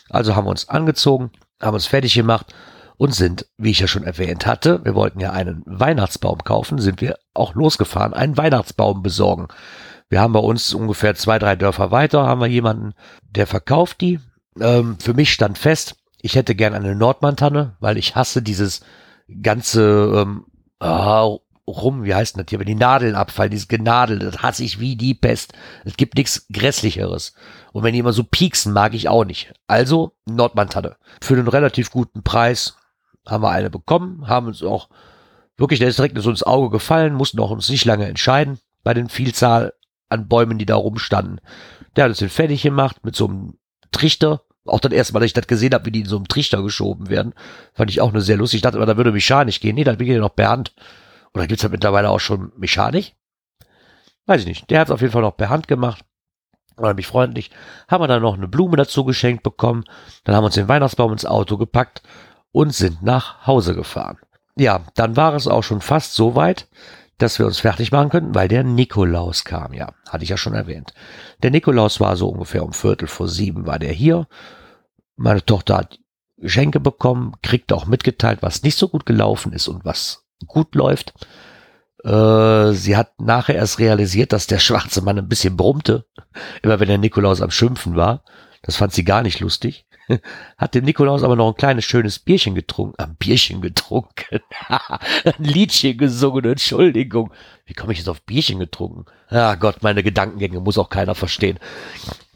also 0.09 0.35
haben 0.35 0.45
wir 0.45 0.51
uns 0.51 0.69
angezogen, 0.69 1.31
haben 1.61 1.73
uns 1.73 1.87
fertig 1.87 2.13
gemacht 2.13 2.53
und 2.97 3.15
sind, 3.15 3.47
wie 3.57 3.71
ich 3.71 3.79
ja 3.79 3.87
schon 3.87 4.03
erwähnt 4.03 4.45
hatte, 4.45 4.83
wir 4.85 4.95
wollten 4.95 5.19
ja 5.19 5.31
einen 5.31 5.63
Weihnachtsbaum 5.65 6.43
kaufen, 6.43 6.77
sind 6.77 7.01
wir 7.01 7.17
auch 7.33 7.55
losgefahren, 7.55 8.13
einen 8.13 8.37
Weihnachtsbaum 8.37 9.01
besorgen. 9.01 9.47
Wir 10.11 10.19
haben 10.19 10.33
bei 10.33 10.41
uns 10.41 10.73
ungefähr 10.73 11.15
zwei, 11.15 11.39
drei 11.39 11.55
Dörfer 11.55 11.89
weiter, 11.89 12.27
haben 12.27 12.41
wir 12.41 12.47
jemanden, 12.47 12.93
der 13.29 13.47
verkauft 13.47 14.01
die. 14.01 14.19
Ähm, 14.59 14.97
für 14.99 15.13
mich 15.13 15.31
stand 15.31 15.57
fest, 15.57 15.95
ich 16.21 16.35
hätte 16.35 16.53
gern 16.53 16.73
eine 16.73 16.95
Nordmantanne, 16.95 17.77
weil 17.79 17.97
ich 17.97 18.13
hasse 18.13 18.41
dieses 18.41 18.81
ganze 19.41 20.11
ähm, 20.13 20.47
oh, 20.81 21.39
rum, 21.65 22.03
wie 22.03 22.13
heißt 22.13 22.37
das 22.37 22.45
hier, 22.49 22.59
wenn 22.59 22.67
die 22.67 22.75
Nadeln 22.75 23.15
abfallen, 23.15 23.51
dieses 23.51 23.69
Genadel, 23.69 24.19
das 24.19 24.43
hasse 24.43 24.65
ich 24.65 24.81
wie 24.81 24.97
die 24.97 25.13
Pest. 25.13 25.53
Es 25.85 25.95
gibt 25.95 26.17
nichts 26.17 26.45
Grässlicheres. 26.51 27.33
Und 27.71 27.83
wenn 27.83 27.93
die 27.93 27.99
immer 27.99 28.11
so 28.11 28.25
pieksen, 28.25 28.73
mag 28.73 28.93
ich 28.93 29.07
auch 29.07 29.23
nicht. 29.23 29.53
Also 29.67 30.11
Nordmantanne. 30.25 30.97
Für 31.21 31.35
einen 31.35 31.47
relativ 31.47 31.89
guten 31.89 32.21
Preis 32.21 32.75
haben 33.25 33.43
wir 33.43 33.51
eine 33.51 33.69
bekommen, 33.69 34.27
haben 34.27 34.47
uns 34.47 34.61
auch 34.61 34.89
wirklich, 35.55 35.79
der 35.79 35.87
ist 35.87 35.99
direkt 35.99 36.21
so 36.21 36.29
ins 36.29 36.43
Auge 36.43 36.69
gefallen, 36.69 37.13
mussten 37.13 37.39
auch 37.39 37.51
uns 37.51 37.69
nicht 37.69 37.85
lange 37.85 38.07
entscheiden 38.07 38.59
bei 38.83 38.93
den 38.93 39.07
Vielzahl 39.07 39.71
an 40.11 40.27
Bäumen, 40.27 40.57
die 40.57 40.65
da 40.65 40.75
rumstanden. 40.75 41.41
Der 41.95 42.05
hat 42.05 42.09
uns 42.09 42.19
den 42.19 42.29
fertig 42.29 42.61
gemacht 42.61 43.03
mit 43.03 43.15
so 43.15 43.27
einem 43.27 43.57
Trichter. 43.91 44.41
Auch 44.65 44.79
dann 44.79 44.91
erst 44.91 45.13
mal, 45.13 45.19
dass 45.19 45.27
ich 45.27 45.33
das 45.33 45.47
gesehen 45.47 45.73
habe, 45.73 45.85
wie 45.85 45.91
die 45.91 46.01
in 46.01 46.05
so 46.05 46.17
einem 46.17 46.27
Trichter 46.27 46.61
geschoben 46.61 47.09
werden. 47.09 47.33
Fand 47.73 47.89
ich 47.89 48.01
auch 48.01 48.09
eine 48.09 48.21
sehr 48.21 48.37
lustig. 48.37 48.59
Ich 48.59 48.61
dachte 48.61 48.77
immer, 48.77 48.85
da 48.85 48.97
würde 48.97 49.11
mechanisch 49.11 49.59
gehen. 49.59 49.75
Nee, 49.75 49.83
da 49.83 49.95
geht 49.95 50.07
ja 50.07 50.19
noch 50.19 50.35
per 50.35 50.49
Hand. 50.49 50.73
Oder 51.33 51.47
gibt's 51.47 51.63
halt 51.63 51.71
mittlerweile 51.71 52.09
auch 52.09 52.19
schon 52.19 52.51
mechanisch? 52.57 53.13
Weiß 54.25 54.41
ich 54.41 54.47
nicht. 54.47 54.69
Der 54.69 54.79
hat 54.79 54.87
es 54.87 54.91
auf 54.91 55.01
jeden 55.01 55.13
Fall 55.13 55.23
noch 55.23 55.35
per 55.35 55.49
Hand 55.49 55.67
gemacht. 55.67 56.05
War 56.77 56.93
mich 56.93 57.07
freundlich. 57.07 57.51
Haben 57.87 58.03
wir 58.03 58.07
dann 58.07 58.21
noch 58.21 58.35
eine 58.35 58.47
Blume 58.47 58.77
dazu 58.77 59.03
geschenkt 59.03 59.43
bekommen. 59.43 59.83
Dann 60.23 60.35
haben 60.35 60.43
wir 60.43 60.47
uns 60.47 60.55
den 60.55 60.67
Weihnachtsbaum 60.67 61.11
ins 61.11 61.25
Auto 61.25 61.57
gepackt 61.57 62.01
und 62.51 62.73
sind 62.73 63.01
nach 63.01 63.45
Hause 63.47 63.75
gefahren. 63.75 64.17
Ja, 64.55 64.81
dann 64.95 65.15
war 65.15 65.33
es 65.33 65.47
auch 65.47 65.63
schon 65.63 65.81
fast 65.81 66.13
so 66.13 66.35
weit, 66.35 66.67
dass 67.21 67.39
wir 67.39 67.45
uns 67.45 67.59
fertig 67.59 67.91
machen 67.91 68.09
könnten, 68.09 68.35
weil 68.35 68.47
der 68.47 68.63
Nikolaus 68.63 69.43
kam, 69.43 69.73
ja, 69.73 69.93
hatte 70.09 70.23
ich 70.23 70.29
ja 70.29 70.37
schon 70.37 70.53
erwähnt. 70.53 70.93
Der 71.43 71.51
Nikolaus 71.51 71.99
war 71.99 72.15
so 72.15 72.29
ungefähr 72.29 72.63
um 72.63 72.73
Viertel 72.73 73.07
vor 73.07 73.27
sieben 73.27 73.65
war 73.65 73.79
der 73.79 73.93
hier. 73.93 74.27
Meine 75.15 75.45
Tochter 75.45 75.77
hat 75.77 75.99
Geschenke 76.37 76.79
bekommen, 76.79 77.33
kriegt 77.43 77.71
auch 77.71 77.85
mitgeteilt, 77.85 78.39
was 78.41 78.63
nicht 78.63 78.77
so 78.77 78.87
gut 78.87 79.05
gelaufen 79.05 79.53
ist 79.53 79.67
und 79.67 79.85
was 79.85 80.25
gut 80.47 80.75
läuft. 80.75 81.13
Äh, 82.03 82.71
sie 82.73 82.97
hat 82.97 83.19
nachher 83.19 83.55
erst 83.55 83.79
realisiert, 83.79 84.33
dass 84.33 84.47
der 84.47 84.59
schwarze 84.59 85.01
Mann 85.01 85.19
ein 85.19 85.29
bisschen 85.29 85.55
brummte, 85.55 86.05
immer 86.63 86.79
wenn 86.79 86.87
der 86.87 86.97
Nikolaus 86.97 87.41
am 87.41 87.51
Schimpfen 87.51 87.95
war. 87.95 88.23
Das 88.61 88.75
fand 88.75 88.93
sie 88.93 89.03
gar 89.03 89.21
nicht 89.23 89.39
lustig. 89.39 89.85
hat 90.57 90.75
dem 90.75 90.85
Nikolaus 90.85 91.23
aber 91.23 91.35
noch 91.35 91.49
ein 91.49 91.55
kleines 91.55 91.85
schönes 91.85 92.19
Bierchen 92.19 92.55
getrunken, 92.55 92.95
ein 93.01 93.15
Bierchen 93.15 93.61
getrunken, 93.61 94.39
ein 94.67 95.33
Liedchen 95.43 95.97
gesungen, 95.97 96.45
Entschuldigung. 96.45 97.31
Wie 97.65 97.73
komme 97.73 97.93
ich 97.93 97.99
jetzt 97.99 98.09
auf 98.09 98.21
Bierchen 98.23 98.59
getrunken? 98.59 99.05
Ah 99.29 99.55
Gott, 99.55 99.81
meine 99.81 100.03
Gedankengänge 100.03 100.59
muss 100.59 100.77
auch 100.77 100.89
keiner 100.89 101.15
verstehen. 101.15 101.59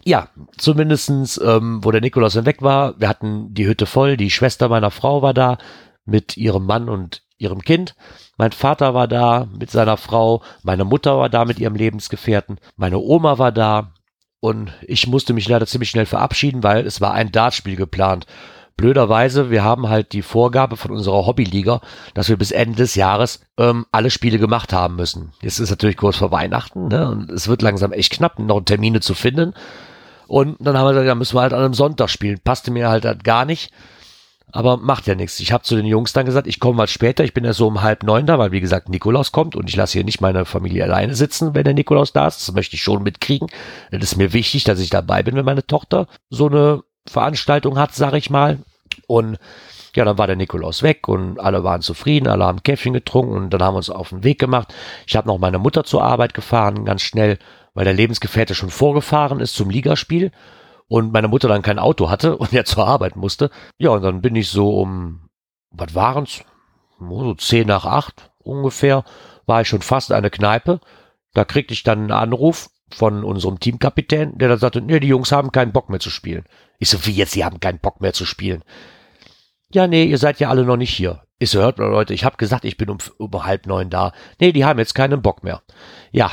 Ja, 0.03 0.29
zumindestens, 0.57 1.39
ähm, 1.43 1.83
wo 1.83 1.91
der 1.91 2.01
Nikolaus 2.01 2.33
dann 2.33 2.45
weg 2.45 2.61
war, 2.61 2.99
wir 2.99 3.09
hatten 3.09 3.53
die 3.53 3.65
Hütte 3.65 3.87
voll, 3.87 4.17
die 4.17 4.29
Schwester 4.29 4.69
meiner 4.69 4.91
Frau 4.91 5.21
war 5.21 5.33
da 5.33 5.57
mit 6.05 6.37
ihrem 6.37 6.65
Mann 6.65 6.89
und 6.89 7.23
ihrem 7.37 7.61
Kind. 7.61 7.95
Mein 8.37 8.51
Vater 8.51 8.93
war 8.93 9.07
da 9.07 9.47
mit 9.57 9.71
seiner 9.71 9.97
Frau, 9.97 10.43
meine 10.61 10.85
Mutter 10.85 11.17
war 11.17 11.29
da 11.29 11.43
mit 11.43 11.59
ihrem 11.59 11.75
Lebensgefährten, 11.75 12.59
meine 12.77 12.99
Oma 12.99 13.39
war 13.39 13.51
da, 13.51 13.93
und 14.45 14.73
ich 14.83 15.07
musste 15.07 15.33
mich 15.33 15.49
leider 15.49 15.65
ziemlich 15.65 15.89
schnell 15.89 16.05
verabschieden, 16.05 16.61
weil 16.61 16.85
es 16.85 17.01
war 17.01 17.15
ein 17.15 17.31
Dartspiel 17.31 17.75
geplant. 17.75 18.27
Blöderweise, 18.77 19.49
wir 19.49 19.63
haben 19.63 19.89
halt 19.89 20.13
die 20.13 20.21
Vorgabe 20.21 20.77
von 20.77 20.91
unserer 20.91 21.25
Hobbyliga, 21.25 21.81
dass 22.13 22.29
wir 22.29 22.37
bis 22.37 22.51
Ende 22.51 22.75
des 22.75 22.93
Jahres 22.93 23.39
ähm, 23.57 23.87
alle 23.91 24.11
Spiele 24.11 24.37
gemacht 24.37 24.71
haben 24.71 24.97
müssen. 24.97 25.31
Jetzt 25.41 25.57
ist 25.57 25.71
natürlich 25.71 25.97
kurz 25.97 26.17
vor 26.17 26.29
Weihnachten, 26.29 26.89
ne? 26.89 27.09
Und 27.09 27.31
es 27.31 27.47
wird 27.47 27.63
langsam 27.63 27.91
echt 27.91 28.13
knapp, 28.13 28.37
noch 28.37 28.61
Termine 28.61 28.99
zu 28.99 29.15
finden. 29.15 29.55
Und 30.27 30.57
dann 30.59 30.77
haben 30.77 30.85
wir 30.85 30.91
gesagt, 30.91 31.07
ja, 31.07 31.15
müssen 31.15 31.37
wir 31.37 31.41
halt 31.41 31.53
an 31.53 31.63
einem 31.63 31.73
Sonntag 31.73 32.11
spielen. 32.11 32.39
Passte 32.43 32.69
mir 32.69 32.87
halt, 32.87 33.05
halt 33.05 33.23
gar 33.23 33.45
nicht. 33.45 33.71
Aber 34.55 34.77
macht 34.77 35.05
ja 35.05 35.15
nichts. 35.15 35.41
Ich 35.41 35.51
habe 35.51 35.65
zu 35.65 35.75
den 35.75 35.85
Jungs 35.85 36.13
dann 36.13 36.25
gesagt, 36.25 36.47
ich 36.47 36.61
komme 36.61 36.77
mal 36.77 36.87
später. 36.87 37.25
Ich 37.25 37.33
bin 37.33 37.43
ja 37.43 37.51
so 37.51 37.67
um 37.67 37.81
halb 37.81 38.03
neun 38.03 38.25
da, 38.25 38.39
weil 38.39 38.53
wie 38.53 38.61
gesagt 38.61 38.87
Nikolaus 38.87 39.33
kommt 39.33 39.53
und 39.53 39.67
ich 39.67 39.75
lasse 39.75 39.93
hier 39.93 40.05
nicht 40.05 40.21
meine 40.21 40.45
Familie 40.45 40.85
alleine 40.85 41.13
sitzen, 41.13 41.53
wenn 41.53 41.65
der 41.65 41.73
Nikolaus 41.73 42.13
da 42.13 42.25
ist. 42.25 42.47
Das 42.47 42.55
möchte 42.55 42.77
ich 42.77 42.81
schon 42.81 43.03
mitkriegen. 43.03 43.49
Es 43.91 44.01
ist 44.01 44.15
mir 44.15 44.31
wichtig, 44.31 44.63
dass 44.63 44.79
ich 44.79 44.89
dabei 44.89 45.23
bin, 45.23 45.35
wenn 45.35 45.43
meine 45.43 45.67
Tochter 45.67 46.07
so 46.29 46.47
eine 46.47 46.83
Veranstaltung 47.05 47.77
hat, 47.77 47.93
sag 47.95 48.13
ich 48.13 48.29
mal. 48.29 48.59
Und 49.07 49.39
ja, 49.93 50.05
dann 50.05 50.17
war 50.17 50.27
der 50.27 50.37
Nikolaus 50.37 50.83
weg 50.83 51.09
und 51.09 51.37
alle 51.37 51.65
waren 51.65 51.81
zufrieden, 51.81 52.29
alle 52.29 52.45
haben 52.45 52.63
Käffchen 52.63 52.93
getrunken 52.93 53.35
und 53.35 53.49
dann 53.49 53.61
haben 53.61 53.73
wir 53.73 53.79
uns 53.79 53.89
auf 53.89 54.07
den 54.07 54.23
Weg 54.23 54.39
gemacht. 54.39 54.73
Ich 55.05 55.17
habe 55.17 55.27
noch 55.27 55.37
meine 55.37 55.59
Mutter 55.59 55.83
zur 55.83 56.01
Arbeit 56.01 56.33
gefahren, 56.33 56.85
ganz 56.85 57.01
schnell, 57.01 57.39
weil 57.73 57.83
der 57.83 57.93
Lebensgefährte 57.93 58.55
schon 58.55 58.69
vorgefahren 58.69 59.41
ist 59.41 59.53
zum 59.53 59.69
Ligaspiel 59.69 60.31
und 60.87 61.11
meine 61.11 61.27
Mutter 61.27 61.47
dann 61.47 61.61
kein 61.61 61.79
Auto 61.79 62.09
hatte 62.09 62.37
und 62.37 62.53
er 62.53 62.65
zur 62.65 62.87
Arbeit 62.87 63.15
musste. 63.15 63.49
Ja, 63.77 63.91
und 63.91 64.01
dann 64.03 64.21
bin 64.21 64.35
ich 64.35 64.49
so 64.49 64.77
um, 64.79 65.27
was 65.71 65.95
waren's? 65.95 66.43
So 66.99 67.33
zehn 67.35 67.67
nach 67.67 67.85
acht 67.85 68.31
ungefähr, 68.45 69.03
war 69.45 69.61
ich 69.61 69.67
schon 69.67 69.81
fast 69.81 70.11
eine 70.11 70.29
Kneipe. 70.29 70.79
Da 71.33 71.43
kriegte 71.43 71.73
ich 71.73 71.83
dann 71.83 71.99
einen 71.99 72.11
Anruf 72.11 72.69
von 72.93 73.23
unserem 73.23 73.59
Teamkapitän, 73.59 74.37
der 74.37 74.49
dann 74.49 74.59
sagte, 74.59 74.81
nee, 74.81 74.99
die 74.99 75.07
Jungs 75.07 75.31
haben 75.31 75.51
keinen 75.51 75.73
Bock 75.73 75.89
mehr 75.89 75.99
zu 75.99 76.09
spielen. 76.09 76.45
Ich 76.79 76.89
so, 76.89 77.05
wie 77.05 77.11
jetzt, 77.11 77.31
sie 77.31 77.43
haben 77.43 77.59
keinen 77.59 77.79
Bock 77.79 77.99
mehr 77.99 78.13
zu 78.13 78.25
spielen? 78.25 78.63
Ja, 79.71 79.87
nee, 79.87 80.05
ihr 80.05 80.17
seid 80.17 80.39
ja 80.39 80.49
alle 80.49 80.63
noch 80.63 80.77
nicht 80.77 80.93
hier. 80.93 81.23
Ich 81.37 81.49
so, 81.49 81.59
hört 81.59 81.79
mal 81.79 81.89
Leute, 81.89 82.13
ich 82.13 82.23
habe 82.23 82.37
gesagt, 82.37 82.63
ich 82.63 82.77
bin 82.77 82.89
um, 82.89 82.99
um 83.17 83.43
halb 83.43 83.65
neun 83.65 83.89
da. 83.89 84.13
Nee, 84.39 84.53
die 84.53 84.63
haben 84.63 84.79
jetzt 84.79 84.95
keinen 84.95 85.21
Bock 85.21 85.43
mehr. 85.43 85.63
Ja, 86.11 86.31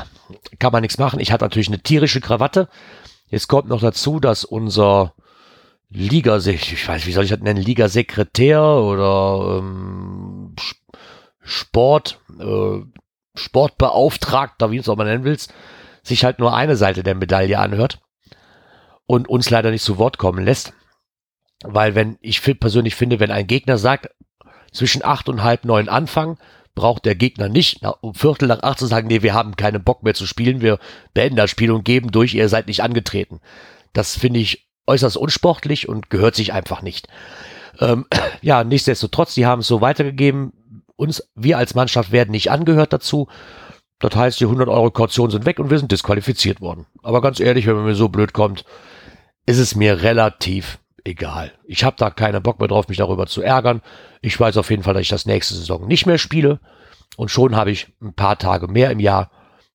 kann 0.61 0.73
man 0.73 0.83
nichts 0.83 0.99
machen. 0.99 1.19
Ich 1.19 1.33
hatte 1.33 1.45
natürlich 1.45 1.69
eine 1.69 1.83
tierische 1.83 2.21
Krawatte, 2.21 2.69
Jetzt 3.33 3.49
kommt 3.49 3.67
noch 3.67 3.81
dazu, 3.81 4.21
dass 4.21 4.45
unser 4.45 5.15
Liga, 5.89 6.37
ich 6.37 6.87
weiß, 6.87 7.07
wie 7.07 7.13
soll 7.13 7.25
ich 7.25 7.31
das 7.31 7.41
nennen, 7.41 7.63
Liga-Sekretär 7.63 8.63
oder 8.63 9.59
ähm, 9.59 10.55
Sport, 11.41 12.21
äh, 12.39 12.83
Sportbeauftragter, 13.35 14.71
wie 14.71 14.77
du 14.77 14.83
es 14.83 14.89
auch 14.91 14.97
mal 14.97 15.05
nennen 15.05 15.25
willst, 15.25 15.55
sich 16.03 16.27
halt 16.27 16.41
nur 16.41 16.55
eine 16.55 16.77
Seite 16.77 17.03
der 17.03 17.15
Medaille 17.15 17.59
anhört 17.59 18.03
und 19.07 19.31
uns 19.31 19.49
leider 19.49 19.71
nicht 19.71 19.83
zu 19.83 19.97
Wort 19.97 20.19
kommen 20.19 20.45
lässt. 20.45 20.75
Weil 21.65 21.95
wenn, 21.95 22.19
ich 22.21 22.43
persönlich 22.61 22.95
finde, 22.95 23.19
wenn 23.19 23.31
ein 23.31 23.47
Gegner 23.47 23.79
sagt, 23.79 24.11
zwischen 24.73 25.03
acht 25.03 25.31
und 25.31 25.43
halb 25.43 25.65
neun 25.65 25.89
anfangen, 25.89 26.37
braucht 26.75 27.05
der 27.05 27.15
Gegner 27.15 27.49
nicht 27.49 27.81
um 28.01 28.15
Viertel 28.15 28.49
nach 28.49 28.63
acht 28.63 28.79
zu 28.79 28.87
sagen, 28.87 29.09
nee, 29.09 29.23
wir 29.23 29.35
haben 29.35 29.57
keinen 29.57 29.85
Bock 29.85 30.03
mehr 30.03 30.15
zu 30.15 30.27
spielen, 30.27 30.61
wir 30.61 30.79
beenden 31.15 31.37
das 31.37 31.51
Spiel 31.51 31.71
und 31.71 31.85
geben 31.85 32.11
durch, 32.11 32.35
ihr 32.35 32.49
seid 32.49 32.67
nicht 32.67 32.83
angetreten. 32.83 33.41
Das 33.93 34.17
finde 34.17 34.41
ich 34.41 34.69
äußerst 34.87 35.17
unsportlich 35.17 35.89
und 35.89 36.11
gehört 36.11 36.35
sich 36.35 36.53
einfach 36.53 36.83
nicht. 36.83 37.09
Ähm, 37.79 38.07
ja, 38.43 38.65
nichtsdestotrotz, 38.65 39.35
die 39.35 39.47
haben 39.47 39.61
es 39.61 39.67
so 39.67 39.81
weitergegeben. 39.81 40.53
Uns, 40.97 41.29
wir 41.35 41.59
als 41.59 41.75
Mannschaft 41.75 42.13
werden 42.13 42.31
nicht 42.31 42.51
angehört 42.51 42.93
dazu. 42.93 43.29
Das 43.99 44.17
heißt, 44.17 44.41
die 44.41 44.45
100 44.45 44.69
Euro 44.69 44.91
Kaution 44.91 45.31
sind 45.31 45.47
weg 45.47 45.59
und 45.59 45.71
wir 45.71 45.79
sind 45.79 45.93
disqualifiziert 45.93 46.61
worden. 46.61 46.87
Aber 47.03 47.21
ganz 47.21 47.39
ehrlich, 47.39 47.67
wenn 47.67 47.77
man 47.77 47.85
mir 47.85 47.95
so 47.95 48.09
blöd 48.09 48.33
kommt, 48.33 48.65
ist 49.47 49.59
es 49.59 49.75
mir 49.75 50.03
relativ 50.03 50.79
egal. 51.05 51.53
Ich 51.65 51.85
habe 51.85 51.97
da 51.99 52.11
keinen 52.11 52.43
Bock 52.43 52.59
mehr 52.59 52.69
drauf, 52.69 52.89
mich 52.89 52.99
darüber 52.99 53.27
zu 53.27 53.43
ärgern. 53.43 53.83
Ich 54.21 54.39
weiß 54.39 54.57
auf 54.57 54.71
jeden 54.71 54.83
Fall, 54.83 54.95
dass 54.95 55.03
ich 55.03 55.09
das 55.09 55.27
nächste 55.27 55.55
Saison 55.55 55.87
nicht 55.87 56.07
mehr 56.07 56.19
spiele. 56.19 56.61
Und 57.17 57.31
schon 57.31 57.57
habe 57.57 57.71
ich 57.71 57.89
ein 58.01 58.15
paar 58.15 58.39
Tage 58.39 58.69
mehr 58.69 58.91
im 58.91 59.01
Jahr. 59.01 59.31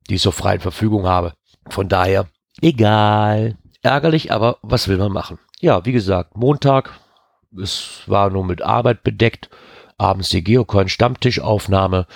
die 0.09 0.15
ich 0.15 0.21
so 0.21 0.31
frei 0.31 0.55
in 0.55 0.61
Verfügung 0.61 1.05
habe. 1.05 1.33
Von 1.69 1.89
daher, 1.89 2.27
egal. 2.61 3.57
Ärgerlich, 3.81 4.31
aber 4.31 4.57
was 4.61 4.87
will 4.87 4.97
man 4.97 5.11
machen? 5.11 5.37
Ja, 5.59 5.85
wie 5.85 5.91
gesagt, 5.91 6.37
Montag, 6.37 6.91
es 7.61 8.03
war 8.07 8.29
nur 8.29 8.45
mit 8.45 8.61
Arbeit 8.61 9.03
bedeckt. 9.03 9.49
Abends 9.97 10.29
die 10.29 10.43
Geocoin 10.43 10.87
Stammtischaufnahme. 10.87 12.07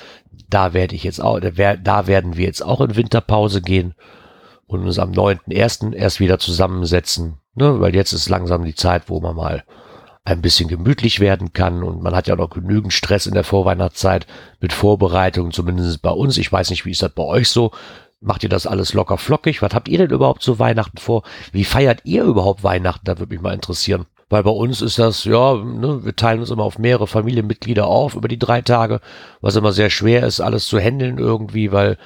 Da 0.47 0.73
werde 0.73 0.95
ich 0.95 1.03
jetzt 1.03 1.21
auch, 1.21 1.39
da 1.39 1.57
werden 1.57 2.37
wir 2.37 2.45
jetzt 2.45 2.63
auch 2.63 2.79
in 2.79 2.95
Winterpause 2.95 3.61
gehen 3.61 3.93
und 4.67 4.85
uns 4.85 4.99
am 4.99 5.11
9.1. 5.11 5.93
erst 5.93 6.19
wieder 6.19 6.39
zusammensetzen. 6.39 7.40
Ne? 7.55 7.79
Weil 7.79 7.95
jetzt 7.95 8.13
ist 8.13 8.29
langsam 8.29 8.63
die 8.63 8.75
Zeit, 8.75 9.03
wo 9.07 9.19
man 9.19 9.35
mal 9.35 9.63
ein 10.23 10.41
bisschen 10.41 10.69
gemütlich 10.69 11.19
werden 11.19 11.51
kann 11.51 11.83
und 11.83 12.03
man 12.03 12.15
hat 12.15 12.27
ja 12.27 12.35
noch 12.35 12.51
genügend 12.51 12.93
Stress 12.93 13.25
in 13.25 13.33
der 13.33 13.43
Vorweihnachtszeit 13.43 14.27
mit 14.59 14.71
Vorbereitungen, 14.71 15.51
zumindest 15.51 16.01
bei 16.01 16.11
uns. 16.11 16.37
Ich 16.37 16.51
weiß 16.51 16.69
nicht, 16.69 16.85
wie 16.85 16.91
ist 16.91 17.01
das 17.01 17.11
bei 17.11 17.23
euch 17.23 17.49
so? 17.49 17.71
Macht 18.19 18.43
ihr 18.43 18.49
das 18.49 18.67
alles 18.67 18.93
locker 18.93 19.17
flockig? 19.17 19.63
Was 19.63 19.73
habt 19.73 19.87
ihr 19.87 19.97
denn 19.97 20.11
überhaupt 20.11 20.43
zu 20.43 20.59
Weihnachten 20.59 20.97
vor? 20.97 21.23
Wie 21.51 21.63
feiert 21.63 22.01
ihr 22.03 22.23
überhaupt 22.23 22.63
Weihnachten? 22.63 23.05
Da 23.05 23.17
würde 23.17 23.33
mich 23.33 23.41
mal 23.41 23.55
interessieren. 23.55 24.05
Weil 24.29 24.43
bei 24.43 24.51
uns 24.51 24.81
ist 24.81 24.99
das, 24.99 25.25
ja, 25.25 25.55
ne, 25.55 26.05
wir 26.05 26.15
teilen 26.15 26.39
uns 26.39 26.51
immer 26.51 26.63
auf 26.63 26.77
mehrere 26.77 27.07
Familienmitglieder 27.07 27.87
auf 27.87 28.15
über 28.15 28.27
die 28.27 28.39
drei 28.39 28.61
Tage, 28.61 29.01
was 29.41 29.55
immer 29.55 29.73
sehr 29.73 29.89
schwer 29.89 30.25
ist, 30.25 30.39
alles 30.39 30.67
zu 30.67 30.79
handeln 30.79 31.17
irgendwie, 31.17 31.71
weil 31.71 31.97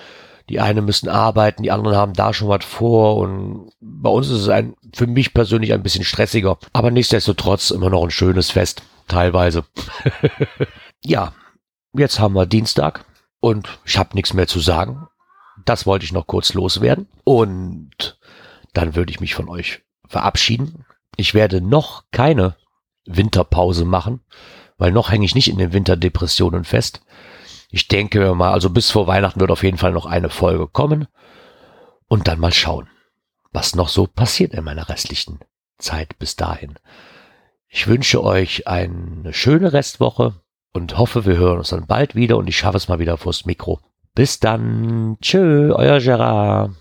die 0.49 0.60
einen 0.60 0.86
müssen 0.86 1.10
arbeiten, 1.10 1.63
die 1.63 1.71
anderen 1.71 1.97
haben 1.97 2.13
da 2.13 2.34
schon 2.34 2.49
was 2.49 2.63
vor 2.65 3.17
und 3.17 3.71
bei 3.79 4.10
uns 4.10 4.27
ist 4.27 4.41
es 4.41 4.49
ein, 4.49 4.75
für 4.93 5.08
mich 5.08 5.34
persönlich 5.34 5.73
ein 5.73 5.84
bisschen 5.84 6.03
stressiger, 6.03 6.58
aber 6.73 6.91
nichtsdestotrotz 6.91 7.71
immer 7.71 7.89
noch 7.89 8.03
ein 8.03 8.12
schönes 8.12 8.51
Fest, 8.51 8.84
teilweise. 9.08 9.65
ja, 11.03 11.34
jetzt 11.93 12.19
haben 12.19 12.36
wir 12.36 12.45
Dienstag 12.45 13.05
und 13.39 13.79
ich 13.86 13.97
habe 13.97 14.13
nichts 14.13 14.34
mehr 14.34 14.47
zu 14.47 14.60
sagen. 14.60 15.08
Das 15.65 15.86
wollte 15.86 16.05
ich 16.05 16.13
noch 16.13 16.27
kurz 16.27 16.53
loswerden 16.53 17.08
und 17.23 18.19
dann 18.73 18.95
würde 18.95 19.12
ich 19.12 19.19
mich 19.19 19.34
von 19.34 19.49
euch 19.49 19.81
verabschieden. 20.08 20.86
Ich 21.15 21.34
werde 21.34 21.62
noch 21.62 22.03
keine 22.12 22.55
Winterpause 23.05 23.86
machen, 23.86 24.21
weil 24.77 24.91
noch 24.91 25.12
hänge 25.12 25.25
ich 25.25 25.34
nicht 25.36 25.47
in 25.47 25.58
den 25.58 25.73
Winterdepressionen 25.73 26.65
fest. 26.65 27.01
Ich 27.69 27.88
denke 27.88 28.34
mal, 28.36 28.51
also 28.51 28.69
bis 28.69 28.91
vor 28.91 29.08
Weihnachten 29.08 29.39
wird 29.39 29.51
auf 29.51 29.63
jeden 29.63 29.78
Fall 29.78 29.91
noch 29.91 30.06
eine 30.06 30.30
Folge 30.30 30.67
kommen. 30.67 31.08
Und 32.08 32.28
dann 32.28 32.39
mal 32.39 32.54
schauen, 32.54 32.88
was 33.51 33.75
noch 33.75 33.89
so 33.89 34.06
passiert 34.06 34.54
in 34.54 34.63
meiner 34.63 34.89
restlichen 34.89 35.39
Zeit 35.78 36.17
bis 36.19 36.36
dahin. 36.36 36.75
Ich 37.67 37.88
wünsche 37.88 38.23
euch 38.23 38.67
eine 38.67 39.34
schöne 39.34 39.73
Restwoche 39.73 40.36
und 40.71 40.97
hoffe, 40.97 41.25
wir 41.25 41.38
hören 41.38 41.58
uns 41.58 41.69
dann 41.69 41.88
bald 41.88 42.15
wieder 42.15 42.38
und 42.38 42.47
ich 42.47 42.58
schaffe 42.58 42.78
es 42.78 42.88
mal 42.88 42.99
wieder 42.99 43.17
vors 43.17 43.45
Mikro. 43.45 43.80
Bis 44.13 44.39
dann. 44.39 45.17
Tschö, 45.21 45.73
euer 45.73 45.99
Gerard. 45.99 46.71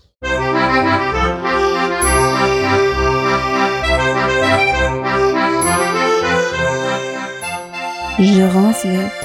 Gerards 8.17 8.85
Welt 8.85 9.24